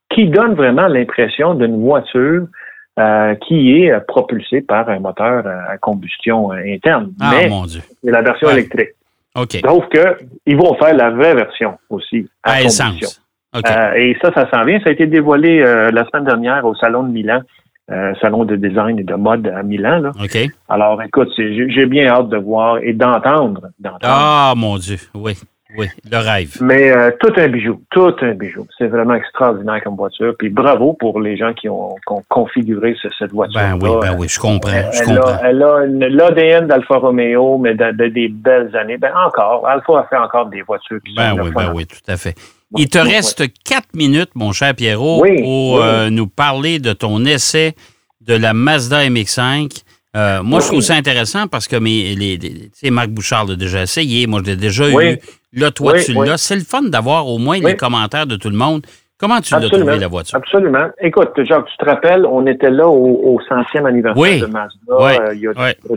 qui 0.09 0.27
donnent 0.27 0.55
vraiment 0.55 0.87
l'impression 0.87 1.53
d'une 1.53 1.81
voiture 1.81 2.47
euh, 2.99 3.35
qui 3.47 3.73
est 3.83 3.99
propulsée 4.07 4.61
par 4.61 4.89
un 4.89 4.99
moteur 4.99 5.45
euh, 5.45 5.59
à 5.69 5.77
combustion 5.77 6.51
euh, 6.51 6.57
interne. 6.67 7.11
Ah, 7.21 7.31
Mais 7.33 7.49
mon 7.49 7.65
Dieu. 7.65 7.81
c'est 8.03 8.11
la 8.11 8.21
version 8.21 8.47
Ouais. 8.47 8.53
électrique. 8.53 8.89
OK. 9.35 9.57
Sauf 9.63 9.87
que 9.89 10.17
ils 10.47 10.57
vont 10.57 10.73
faire 10.75 10.95
la 10.95 11.11
vraie 11.11 11.35
version 11.35 11.77
aussi 11.89 12.27
à, 12.43 12.51
À 12.53 12.57
combustion. 12.57 12.85
essence. 12.87 13.21
OK. 13.55 13.69
Euh, 13.69 13.93
et 13.93 14.17
ça, 14.21 14.31
ça 14.33 14.49
s'en 14.51 14.63
vient. 14.65 14.79
Ça 14.79 14.89
a 14.89 14.93
été 14.93 15.05
dévoilé 15.05 15.61
euh, 15.61 15.91
la 15.91 16.05
semaine 16.05 16.25
dernière 16.25 16.65
au 16.65 16.73
Salon 16.75 17.03
de 17.03 17.09
Milan, 17.11 17.41
salon 18.21 18.43
de 18.43 18.55
design 18.57 18.99
et 18.99 19.03
de 19.03 19.13
mode 19.13 19.47
à 19.47 19.63
Milan. 19.63 19.99
Là. 19.99 20.11
OK. 20.21 20.37
Alors, 20.67 21.01
écoute, 21.03 21.29
j'ai 21.37 21.85
bien 21.85 22.07
hâte 22.07 22.27
de 22.29 22.35
voir 22.37 22.79
et 22.79 22.91
d'entendre. 22.91 23.69
d'entendre. 23.79 23.99
Ah, 24.03 24.53
mon 24.57 24.77
Dieu. 24.77 24.97
Oui. 25.15 25.35
Oui. 25.77 25.87
Le 26.09 26.17
rêve. 26.17 26.55
Mais 26.61 26.89
euh, 26.91 27.11
tout 27.19 27.33
un 27.35 27.47
bijou, 27.49 27.81
tout 27.91 28.15
un 28.21 28.33
bijou. 28.35 28.65
C'est 28.77 28.87
vraiment 28.87 29.15
extraordinaire 29.15 29.81
comme 29.83 29.95
voiture. 29.97 30.33
Puis 30.39 30.49
bravo 30.49 30.93
pour 30.93 31.19
les 31.19 31.35
gens 31.35 31.53
qui 31.53 31.67
ont, 31.67 31.95
qui 31.95 32.13
ont 32.13 32.23
configuré 32.29 32.95
ce- 33.01 33.09
cette 33.19 33.31
voiture. 33.31 33.59
Ben 33.59 33.77
oui, 33.81 33.89
ben 34.01 34.15
oui, 34.17 34.27
je 34.29 34.39
comprends. 34.39 34.71
Je 34.93 34.99
Elle 34.99 35.05
comprends. 35.05 35.29
a, 35.33 35.41
elle 35.43 35.61
a 35.63 35.85
l'ADN 36.09 36.67
d'Alfa 36.67 36.97
Romeo, 36.97 37.57
mais 37.57 37.75
de, 37.75 37.91
de- 37.91 38.07
des 38.07 38.29
belles 38.29 38.73
années. 38.77 38.97
Ben 38.97 39.11
encore, 39.25 39.67
Alfa 39.67 39.99
a 39.99 40.07
fait 40.09 40.15
encore 40.17 40.45
des 40.45 40.61
voitures 40.61 40.99
qui 41.05 41.13
Ben 41.15 41.35
sont 41.35 41.41
oui, 41.43 41.51
ben 41.53 41.71
oui, 41.75 41.85
tout 41.85 41.97
à 42.11 42.15
fait. 42.15 42.35
Il 42.77 42.87
te 42.89 42.97
reste 42.97 43.43
quatre 43.63 43.93
minutes, 43.93 44.31
mon 44.35 44.51
cher 44.53 44.73
Pierrot, 44.75 45.21
Oui, 45.21 45.41
pour 45.41 45.75
oui. 45.75 45.79
euh, 45.83 46.09
nous 46.09 46.27
parler 46.27 46.79
de 46.79 46.93
ton 46.93 47.23
essai 47.25 47.75
de 48.21 48.35
la 48.35 48.53
Mazda 48.53 49.05
MX-5. 49.09 49.83
Euh, 50.15 50.41
moi, 50.43 50.59
je 50.61 50.67
trouve 50.67 50.81
ça 50.81 50.95
intéressant 50.95 51.47
parce 51.47 51.67
que 51.67 51.75
mes, 51.75 52.15
les, 52.15 52.39
Marc 52.91 53.09
Bouchard 53.09 53.45
l'a 53.45 53.55
déjà 53.55 53.83
essayé, 53.83 54.25
moi, 54.27 54.41
je 54.43 54.51
l'ai 54.51 54.55
déjà 54.57 54.89
eu. 54.89 55.17
Là, 55.57 55.71
toi, 55.71 55.93
Oui, 55.93 56.03
tu 56.05 56.15
oui. 56.17 56.27
l'as. 56.27 56.37
C'est 56.37 56.55
le 56.55 56.61
fun 56.61 56.83
d'avoir 56.83 57.27
au 57.27 57.37
moins 57.37 57.57
Oui. 57.57 57.65
les 57.65 57.75
commentaires 57.75 58.27
de 58.27 58.35
tout 58.35 58.49
le 58.49 58.57
monde. 58.57 58.81
Comment 59.19 59.39
tu 59.41 59.51
l'as 59.55 59.67
trouvé, 59.67 59.97
la 59.97 60.07
voiture? 60.07 60.37
Absolument. 60.37 60.89
Écoute, 61.01 61.31
Jacques, 61.43 61.65
tu 61.65 61.77
te 61.77 61.85
rappelles, 61.85 62.23
on 62.27 62.45
était 62.45 62.69
là 62.69 62.87
au, 62.87 63.19
au 63.35 63.39
centième 63.49 63.87
anniversaire 63.87 64.41
de 64.41 64.45
Mazda 64.45 64.77
Oui. 64.89 65.11
euh, 65.19 65.33
il 65.33 65.41
y 65.41 65.47
a 65.47 65.53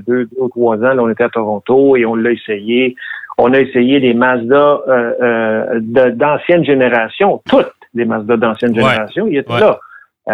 deux, 0.07 0.25
deux 0.25 0.29
ou 0.39 0.49
trois 0.49 0.77
ans. 0.79 0.95
Là, 0.95 1.03
on 1.03 1.11
était 1.11 1.25
à 1.25 1.29
Toronto 1.29 1.97
et 1.97 2.07
on 2.07 2.15
l'a 2.15 2.31
essayé. 2.31 2.97
On 3.37 3.53
a 3.53 3.61
essayé 3.61 4.01
des 4.01 4.15
Mazda 4.15 4.81
euh, 4.89 5.13
euh, 5.23 6.11
d'ancienne 6.13 6.65
génération, 6.65 7.43
toutes 7.47 7.71
les 7.93 8.07
Mazda 8.07 8.39
d'ancienne 8.39 8.75
génération. 8.75 9.27
Il 9.27 9.37
était 9.37 9.53
là. 9.59 9.79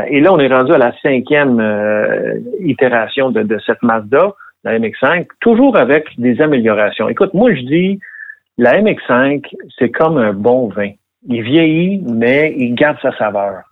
Et 0.09 0.21
là, 0.21 0.33
on 0.33 0.39
est 0.39 0.49
rendu 0.49 0.73
à 0.73 0.79
la 0.79 0.93
cinquième 1.03 1.61
itération 2.61 3.31
de, 3.31 3.43
de 3.43 3.59
cette 3.67 3.83
Mazda, 3.83 4.33
la 4.65 4.79
MX-5, 4.79 5.27
toujours 5.41 5.77
avec 5.77 6.07
des 6.19 6.41
améliorations. 6.41 7.09
Écoute, 7.09 7.35
moi, 7.35 7.55
je 7.55 7.63
dis, 7.63 8.01
la 8.59 8.81
MX-5, 8.81 9.45
c'est 9.79 9.91
comme 9.91 10.19
un 10.19 10.33
bon 10.33 10.69
vin. 10.69 10.91
Il 11.29 11.43
vieillit, 11.43 12.03
mais 12.07 12.55
il 12.57 12.75
garde 12.75 12.99
sa 13.03 13.17
saveur. 13.19 13.63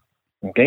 OK? 0.42 0.60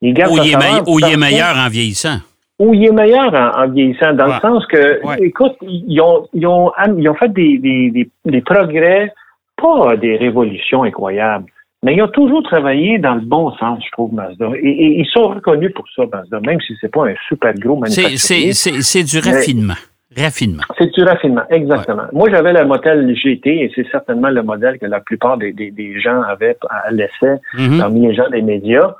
Il 0.00 0.14
garde 0.14 0.34
sa 0.36 0.44
il 0.44 0.50
saveur 0.52 0.88
ou 0.88 0.98
il 0.98 1.06
est 1.12 1.16
meilleur 1.16 1.56
en 1.56 1.68
vieillissant? 1.68 2.18
ou 2.58 2.74
il 2.74 2.84
est 2.84 2.92
meilleur 2.92 3.32
en, 3.34 3.62
en 3.64 3.68
vieillissant, 3.68 4.12
dans 4.12 4.26
Ouais. 4.28 4.34
le 4.34 4.40
sens 4.40 4.66
que, 4.66 5.04
Ouais. 5.04 5.16
écoute, 5.20 5.56
ils 5.62 6.00
ont, 6.00 6.28
ils 6.32 6.46
ont, 6.46 6.70
ils 6.96 7.08
ont 7.08 7.14
fait 7.14 7.32
des, 7.32 7.58
des, 7.58 7.90
des, 7.90 8.08
des 8.24 8.40
progrès, 8.40 9.12
pas 9.56 9.96
des 9.96 10.16
révolutions 10.16 10.84
incroyables, 10.84 11.46
mais 11.82 11.96
ils 11.96 12.02
ont 12.02 12.08
toujours 12.08 12.42
travaillé 12.44 12.98
dans 12.98 13.14
le 13.16 13.22
bon 13.22 13.50
sens, 13.56 13.82
je 13.84 13.90
trouve, 13.90 14.14
Mazda. 14.14 14.50
Et, 14.60 14.68
et 14.68 15.00
ils 15.00 15.06
sont 15.06 15.28
reconnus 15.28 15.72
pour 15.74 15.86
ça, 15.96 16.04
Mazda, 16.12 16.38
même 16.40 16.60
si 16.60 16.74
c'est 16.80 16.90
pas 16.92 17.08
un 17.08 17.14
super 17.28 17.52
gros 17.54 17.76
manufacturier. 17.76 18.52
C'est 18.52 19.02
du 19.02 19.16
Mais- 19.16 19.74
raffinement. 20.18 20.62
C'est 20.78 20.92
du 20.92 21.02
raffinement, 21.04 21.42
exactement. 21.50 22.04
Moi, 22.12 22.28
j'avais 22.30 22.52
le 22.52 22.64
modèle 22.64 23.14
GT 23.16 23.62
et 23.64 23.72
c'est 23.74 23.86
certainement 23.90 24.30
le 24.30 24.42
modèle 24.42 24.78
que 24.78 24.86
la 24.86 25.00
plupart 25.00 25.38
des, 25.38 25.52
des, 25.52 25.70
des 25.70 26.00
gens 26.00 26.22
avaient 26.22 26.56
à 26.68 26.90
l'essai 26.90 27.40
Mhm. 27.58 27.78
parmi 27.78 28.06
les 28.08 28.14
gens 28.14 28.28
des 28.30 28.42
médias, 28.42 28.94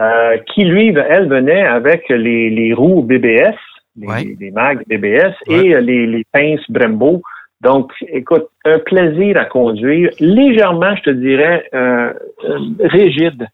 euh, 0.00 0.36
qui, 0.52 0.64
lui, 0.64 0.94
elle, 1.08 1.28
venait 1.28 1.62
avec 1.66 2.08
les, 2.08 2.50
les 2.50 2.72
roues 2.74 3.02
BBS, 3.02 3.54
les, 3.96 4.06
Ouais. 4.06 4.36
les- 4.38 4.50
mags 4.50 4.82
BBS, 4.86 5.34
Ouais. 5.48 5.66
et 5.66 5.80
les, 5.80 6.06
les 6.06 6.24
pinces 6.32 6.64
Brembo. 6.68 7.22
Donc, 7.60 7.90
écoute, 8.12 8.46
un 8.64 8.78
plaisir 8.78 9.36
à 9.36 9.44
conduire, 9.46 10.10
légèrement, 10.20 10.94
je 10.96 11.02
te 11.02 11.10
dirais, 11.10 11.64
euh, 11.74 12.12
euh, 12.44 12.58
rigide, 12.80 13.46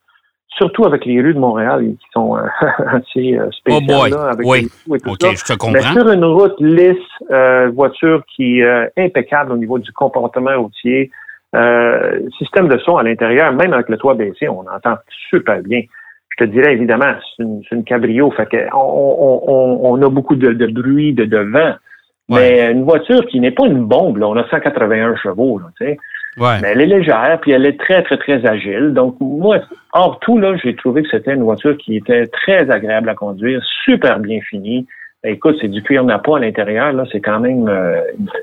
surtout 0.57 0.85
avec 0.85 1.05
les 1.05 1.21
rues 1.21 1.35
de 1.35 1.39
Montréal 1.39 1.81
qui 1.85 2.07
sont 2.13 2.37
euh, 2.37 2.43
assez 2.87 3.37
euh, 3.37 3.47
Oh 3.49 3.53
spéciales. 3.53 3.87
boy. 3.87 4.11
là, 4.11 4.29
avec 4.33 4.47
Oui. 4.47 4.69
les 4.89 4.97
et 4.97 5.01
tout 5.01 5.17
ça. 5.21 5.31
je 5.33 5.45
te 5.45 5.53
Mais 5.53 5.57
comprends. 5.57 5.93
sur 5.93 6.09
une 6.11 6.25
route 6.25 6.55
lisse, 6.61 6.97
euh, 7.31 7.71
voiture 7.75 8.23
qui 8.35 8.61
est 8.61 8.65
euh, 8.65 8.87
impeccable 8.97 9.53
au 9.53 9.57
niveau 9.57 9.79
du 9.79 9.91
comportement 9.93 10.57
routier, 10.61 11.11
euh, 11.55 12.21
système 12.39 12.69
de 12.69 12.79
son 12.79 12.97
à 12.97 13.03
l'intérieur, 13.03 13.53
même 13.53 13.73
avec 13.73 13.89
le 13.89 13.97
toit 13.97 14.15
baissé, 14.15 14.49
on 14.49 14.61
entend 14.69 14.97
super 15.31 15.61
bien. 15.63 15.83
Je 16.37 16.45
te 16.45 16.51
dirais 16.51 16.73
évidemment, 16.73 17.13
c'est 17.37 17.45
une, 17.73 17.85
cabrio, 17.85 18.31
fait 18.33 18.47
que 18.49 18.57
on, 18.75 18.77
on, 18.77 19.43
on, 19.47 19.93
on 19.93 20.03
a 20.03 20.09
beaucoup 20.09 20.35
de, 20.35 20.53
de 20.53 20.67
bruit, 20.67 21.13
de, 21.13 21.25
de 21.25 21.39
vent. 21.39 21.75
Mais 22.29 22.73
une 22.73 22.85
voiture 22.85 23.25
qui 23.27 23.39
n'est 23.39 23.51
pas 23.53 23.67
une 23.67 23.85
bombe, 23.85 24.17
là, 24.17 24.27
on 24.29 24.37
a 24.37 24.49
181 24.49 25.15
chevaux, 25.17 25.59
là, 25.59 25.67
tu 25.79 25.85
sais. 25.85 25.99
Ouais. 26.37 26.61
Mais 26.61 26.69
elle 26.73 26.81
est 26.81 26.87
légère, 26.87 27.39
puis 27.41 27.53
elle 27.53 27.65
est 27.67 27.79
très, 27.79 28.03
très, 28.03 28.17
très 28.19 28.45
agile. 28.47 28.93
Donc, 28.93 29.17
moi, 29.21 29.59
hors 29.93 30.19
tout, 30.21 30.39
là, 30.39 30.57
j'ai 30.63 30.75
trouvé 30.75 31.03
que 31.03 31.09
c'était 31.11 31.35
une 31.35 31.43
voiture 31.45 31.77
qui 31.79 31.97
était 31.97 32.27
très 32.27 32.71
agréable 32.71 33.09
à 33.09 33.15
conduire, 33.15 33.61
super 33.85 34.19
bien 34.19 34.41
finie. 34.49 34.87
Écoute, 35.27 35.57
c'est 35.61 35.69
du 35.69 35.83
cuir 35.83 36.05
nappa 36.05 36.37
à 36.37 36.41
l'intérieur, 36.41 36.93
là. 36.93 37.05
C'est 37.11 37.21
quand 37.21 37.41
même 37.41 37.67
euh, 37.69 37.99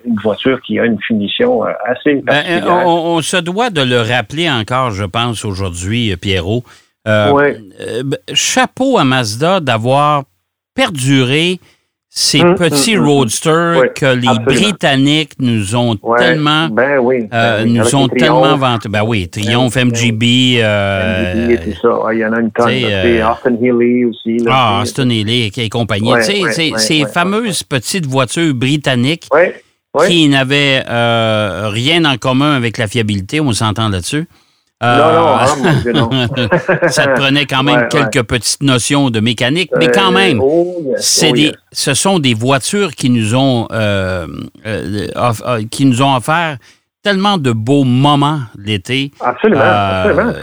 une, 0.05 0.15
voiture 0.23 0.59
qui 0.61 0.79
a 0.79 0.85
une 0.85 0.99
finition 1.01 1.63
euh, 1.65 1.71
assez 1.85 2.15
Ben, 2.15 2.25
particulière. 2.25 2.87
on, 2.87 3.17
on 3.17 3.21
se 3.21 3.37
doit 3.37 3.69
de 3.69 3.81
le 3.83 4.01
rappeler 4.01 4.49
encore, 4.49 4.89
je 4.91 5.03
pense, 5.03 5.45
aujourd'hui, 5.45 6.11
euh, 6.11 6.15
Pierrot. 6.17 6.63
Euh, 7.07 7.31
Ouais. 7.31 7.57
euh, 7.81 8.01
ben, 8.03 8.17
chapeau 8.33 8.97
à 8.97 9.03
Mazda 9.03 9.59
d'avoir 9.59 10.23
perduré 10.75 11.59
ces 12.13 12.41
Hum, 12.41 12.55
petits 12.55 12.97
hum, 12.97 13.03
hum, 13.03 13.09
roadsters 13.09 13.77
Oui, 13.79 13.87
que 13.95 14.05
les 14.05 14.27
absolument. 14.27 14.43
Britanniques 14.43 15.31
nous 15.39 15.75
ont 15.77 15.95
Ouais, 16.03 16.17
tellement, 16.19 16.67
ben 16.67 16.99
oui, 16.99 17.29
euh, 17.33 17.59
ben 17.59 17.63
oui, 17.63 17.71
nous 17.71 17.95
ont 17.95 18.07
tellement 18.09 18.41
Triumph, 18.41 18.59
vanté. 18.59 18.89
Ben 18.89 19.03
oui, 19.05 19.29
Triomphe, 19.29 19.75
Ben 19.75 19.85
oui. 19.87 19.91
MGB. 20.11 20.59
euh, 20.61 21.33
MGB 21.47 21.53
et 21.53 21.57
tout 21.73 21.79
ça. 21.81 21.99
Ah, 22.05 22.13
Il 22.13 22.19
y 22.19 22.25
en 22.25 22.33
a 22.33 22.39
une 22.41 22.51
tonne. 22.51 22.67
euh, 22.69 23.29
Austin 23.31 23.55
Healy 23.61 24.05
aussi. 24.05 24.37
Là, 24.39 24.51
ah, 24.53 24.81
C'est- 24.83 24.89
Aston 24.89 25.09
Healy 25.09 25.51
et 25.55 25.69
compagnie. 25.69 26.11
Ouais, 26.11 26.19
Tu 26.25 26.33
sais, 26.51 26.71
ouais, 26.73 26.77
ces 26.79 27.05
fameuses 27.05 27.63
petites 27.63 28.05
voitures 28.05 28.53
britanniques 28.53 29.29
qui 30.07 30.27
n'avaient 30.27 30.83
euh, 30.89 31.69
rien 31.71 32.03
en 32.03 32.17
commun 32.17 32.55
avec 32.57 32.77
la 32.77 32.87
fiabilité, 32.87 33.39
on 33.39 33.53
s'entend 33.53 33.87
là-dessus. 33.87 34.25
Euh, 34.83 35.43
Non, 35.93 36.09
non, 36.09 36.19
ça 36.89 37.05
te 37.07 37.19
prenait 37.19 37.45
quand 37.45 37.63
même 37.63 37.81
Ouais, 37.81 37.87
quelques 37.89 38.23
petites 38.23 38.63
notions 38.63 39.09
de 39.09 39.19
mécanique, 39.19 39.69
mais 39.77 39.89
quand 39.91 40.09
Euh, 40.09 40.15
même, 40.15 40.39
oh, 40.41 40.75
yes, 40.85 41.05
c'est 41.05 41.29
oh, 41.29 41.33
des, 41.35 41.41
yes. 41.41 41.53
ce 41.71 41.93
sont 41.93 42.19
des 42.19 42.33
voitures 42.33 42.91
qui 42.95 43.09
nous 43.09 43.35
ont 43.35 43.67
euh, 43.71 44.25
qui 45.69 45.85
nous 45.85 46.01
ont 46.01 46.15
offert 46.15 46.57
tellement 47.03 47.37
de 47.39 47.51
beaux 47.51 47.83
moments 47.83 48.39
l'été. 48.57 49.11
Absolument, 49.21 49.61
absolument. 49.63 50.33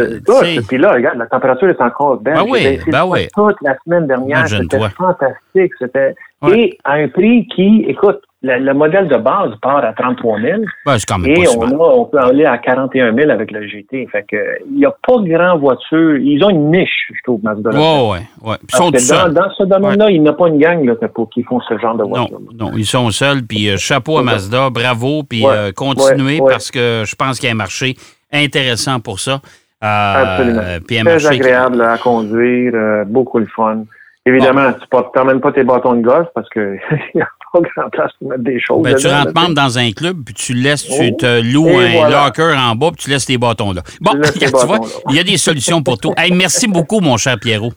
C'est- 0.41 0.67
Puis 0.67 0.79
là, 0.79 0.93
regarde, 0.93 1.17
la 1.19 1.27
température 1.27 1.69
est 1.69 1.81
encore 1.81 2.17
belle. 2.21 2.35
Ben 2.35 2.45
oui, 2.49 2.81
ben 2.91 3.05
oui. 3.07 3.29
Toute 3.35 3.57
la 3.63 3.77
semaine 3.85 4.07
dernière, 4.09 4.49
c'était 4.49 4.79
fantastique. 4.97 5.73
C'était 5.79 6.15
Ouais. 6.43 6.59
et 6.61 6.79
à 6.85 6.93
un 6.95 7.09
prix 7.09 7.47
qui, 7.55 7.85
écoute, 7.89 8.21
le, 8.43 8.57
le 8.59 8.73
modèle 8.75 9.09
de 9.09 9.17
base 9.17 9.51
part 9.61 9.85
à 9.85 9.93
33 9.93 10.39
000 10.41 10.61
Ben, 10.87 10.97
c'est 10.99 11.07
quand 11.09 11.19
même 11.19 11.33
et 11.37 11.49
on, 11.49 11.63
a, 11.63 11.75
on 11.75 12.05
peut 12.05 12.19
aller 12.21 12.45
à 12.45 12.57
41 12.59 13.13
000 13.15 13.31
avec 13.31 13.51
le 13.51 13.67
GT. 13.67 14.07
Fait 14.13 14.25
que 14.31 14.37
il 14.71 14.77
n'y 14.77 14.85
a 14.87 14.91
pas 14.91 15.15
grand 15.19 15.59
voiture. 15.59 16.17
Ils 16.19 16.43
ont 16.45 16.51
une 16.51 16.71
niche, 16.71 17.11
je 17.13 17.21
trouve, 17.25 17.43
Mazda. 17.43 17.71
Ouais, 17.71 18.11
ouais, 18.11 18.51
ouais. 18.51 18.57
Ils 18.71 18.75
sont 18.77 18.91
dans, 18.93 18.99
seuls. 19.01 19.35
dans 19.35 19.51
ce 19.51 19.65
domaine-là, 19.65 20.11
il 20.11 20.23
n'y 20.23 20.29
a 20.29 20.33
pas 20.35 20.47
une 20.49 20.59
gang 20.59 20.85
là, 20.85 20.95
pour 21.09 21.29
qui 21.31 21.43
font 21.43 21.61
ce 21.69 21.77
genre 21.79 21.97
de 21.97 22.05
Non, 22.05 22.09
voiture. 22.11 22.39
non, 22.59 22.71
ils 22.77 22.87
sont 22.87 23.11
seuls. 23.11 23.43
Puis 23.43 23.69
euh, 23.71 23.77
chapeau 23.77 24.19
à 24.19 24.21
Ouais. 24.21 24.27
Mazda, 24.27 24.71
bravo. 24.71 25.23
Puis 25.25 25.45
Ouais, 25.45 25.53
euh, 25.53 25.73
continuez 25.73 26.35
ouais, 26.37 26.41
ouais. 26.43 26.53
parce 26.53 26.71
que 26.71 27.03
je 27.05 27.17
pense 27.17 27.41
qu'il 27.41 27.49
y 27.49 27.51
a 27.51 27.55
un 27.55 27.59
marché 27.59 27.97
intéressant 28.33 29.01
pour 29.01 29.19
ça. 29.21 29.41
Euh, 29.83 29.87
Absolument. 29.87 30.63
puis 30.87 30.99
un 30.99 31.05
Très 31.05 31.19
qui- 31.19 31.27
agréable 31.27 31.83
à 31.83 31.99
conduire, 31.99 32.73
euh, 32.75 33.05
beaucoup 33.05 33.39
le 33.39 33.47
fun. 33.47 33.85
Évidemment, 34.27 34.73
tu 34.73 34.87
portes 34.89 35.11
quand 35.15 35.25
même 35.25 35.41
pas 35.41 35.53
tes 35.53 35.65
bâtons 35.65 35.95
de 35.95 36.03
golf 36.03 36.27
parce 36.35 36.49
que 36.51 36.77
pas 37.53 37.61
grand 37.77 37.91
place 37.91 38.11
pour 38.19 38.31
mettre 38.31 38.43
des 38.45 38.61
choses. 38.61 38.83
Ben, 38.83 38.95
tu 38.97 39.07
rentres 39.07 39.33
membre 39.35 39.55
dans 39.55 39.79
un 39.79 39.91
club, 39.93 40.19
puis 40.25 40.35
tu 40.35 40.55
laisses, 40.55 40.85
tu 40.85 40.93
Oh. 41.13 41.17
te 41.19 41.41
loues 41.41 41.69
Et 41.69 41.87
un 41.87 41.93
voilà. 42.01 42.25
locker 42.27 42.55
en 42.57 42.75
bas, 42.77 42.91
puis 42.95 43.05
tu 43.05 43.11
laisses 43.11 43.27
tes 43.27 43.39
bâtons 43.39 43.73
là. 43.73 43.83
Bon, 44.01 44.13
Tu 44.33 44.47
vois, 44.67 44.81
il 45.11 45.17
y 45.17 45.19
a 45.19 45.25
des 45.25 45.37
solutions 45.37 45.83
pour 45.83 45.99
tout. 45.99 46.13
Hey, 46.17 46.33
merci 46.33 46.67
beaucoup, 46.69 47.01
mon 47.01 47.17
cher 47.17 47.39
Pierrot. 47.41 47.73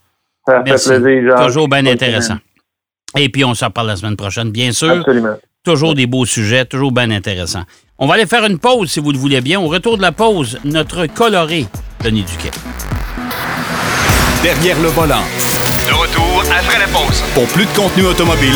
Ça 0.47 0.61
Merci. 0.65 0.89
fait 0.89 0.99
plaisir, 0.99 1.29
Jacques. 1.37 1.45
Toujours 1.47 1.67
bien 1.67 1.85
intéressant. 1.85 2.37
Et 3.17 3.29
puis, 3.29 3.43
on 3.45 3.53
s'en 3.53 3.67
reparle 3.67 3.87
la 3.87 3.95
semaine 3.97 4.15
prochaine, 4.15 4.51
bien 4.51 4.71
sûr. 4.71 4.91
Absolument. 5.01 5.35
Toujours 5.63 5.93
des 5.93 6.07
beaux 6.07 6.25
sujets, 6.25 6.65
toujours 6.65 6.91
bien 6.91 7.11
intéressants. 7.11 7.63
On 7.99 8.07
va 8.07 8.15
aller 8.15 8.25
faire 8.25 8.43
une 8.45 8.57
pause, 8.57 8.89
si 8.89 8.99
vous 8.99 9.11
le 9.11 9.17
voulez 9.19 9.41
bien. 9.41 9.59
Au 9.59 9.67
retour 9.67 9.97
de 9.97 10.01
la 10.01 10.11
pause, 10.11 10.57
notre 10.63 11.05
coloré, 11.05 11.65
Denis 12.03 12.23
Duquet. 12.23 12.49
Derrière 14.41 14.79
le 14.81 14.87
volant. 14.89 15.21
De 15.87 15.93
retour 15.93 16.41
après 16.51 16.79
la 16.79 16.87
pause. 16.87 17.21
Pour 17.35 17.45
plus 17.47 17.65
de 17.65 17.71
contenu 17.75 18.05
automobile, 18.05 18.55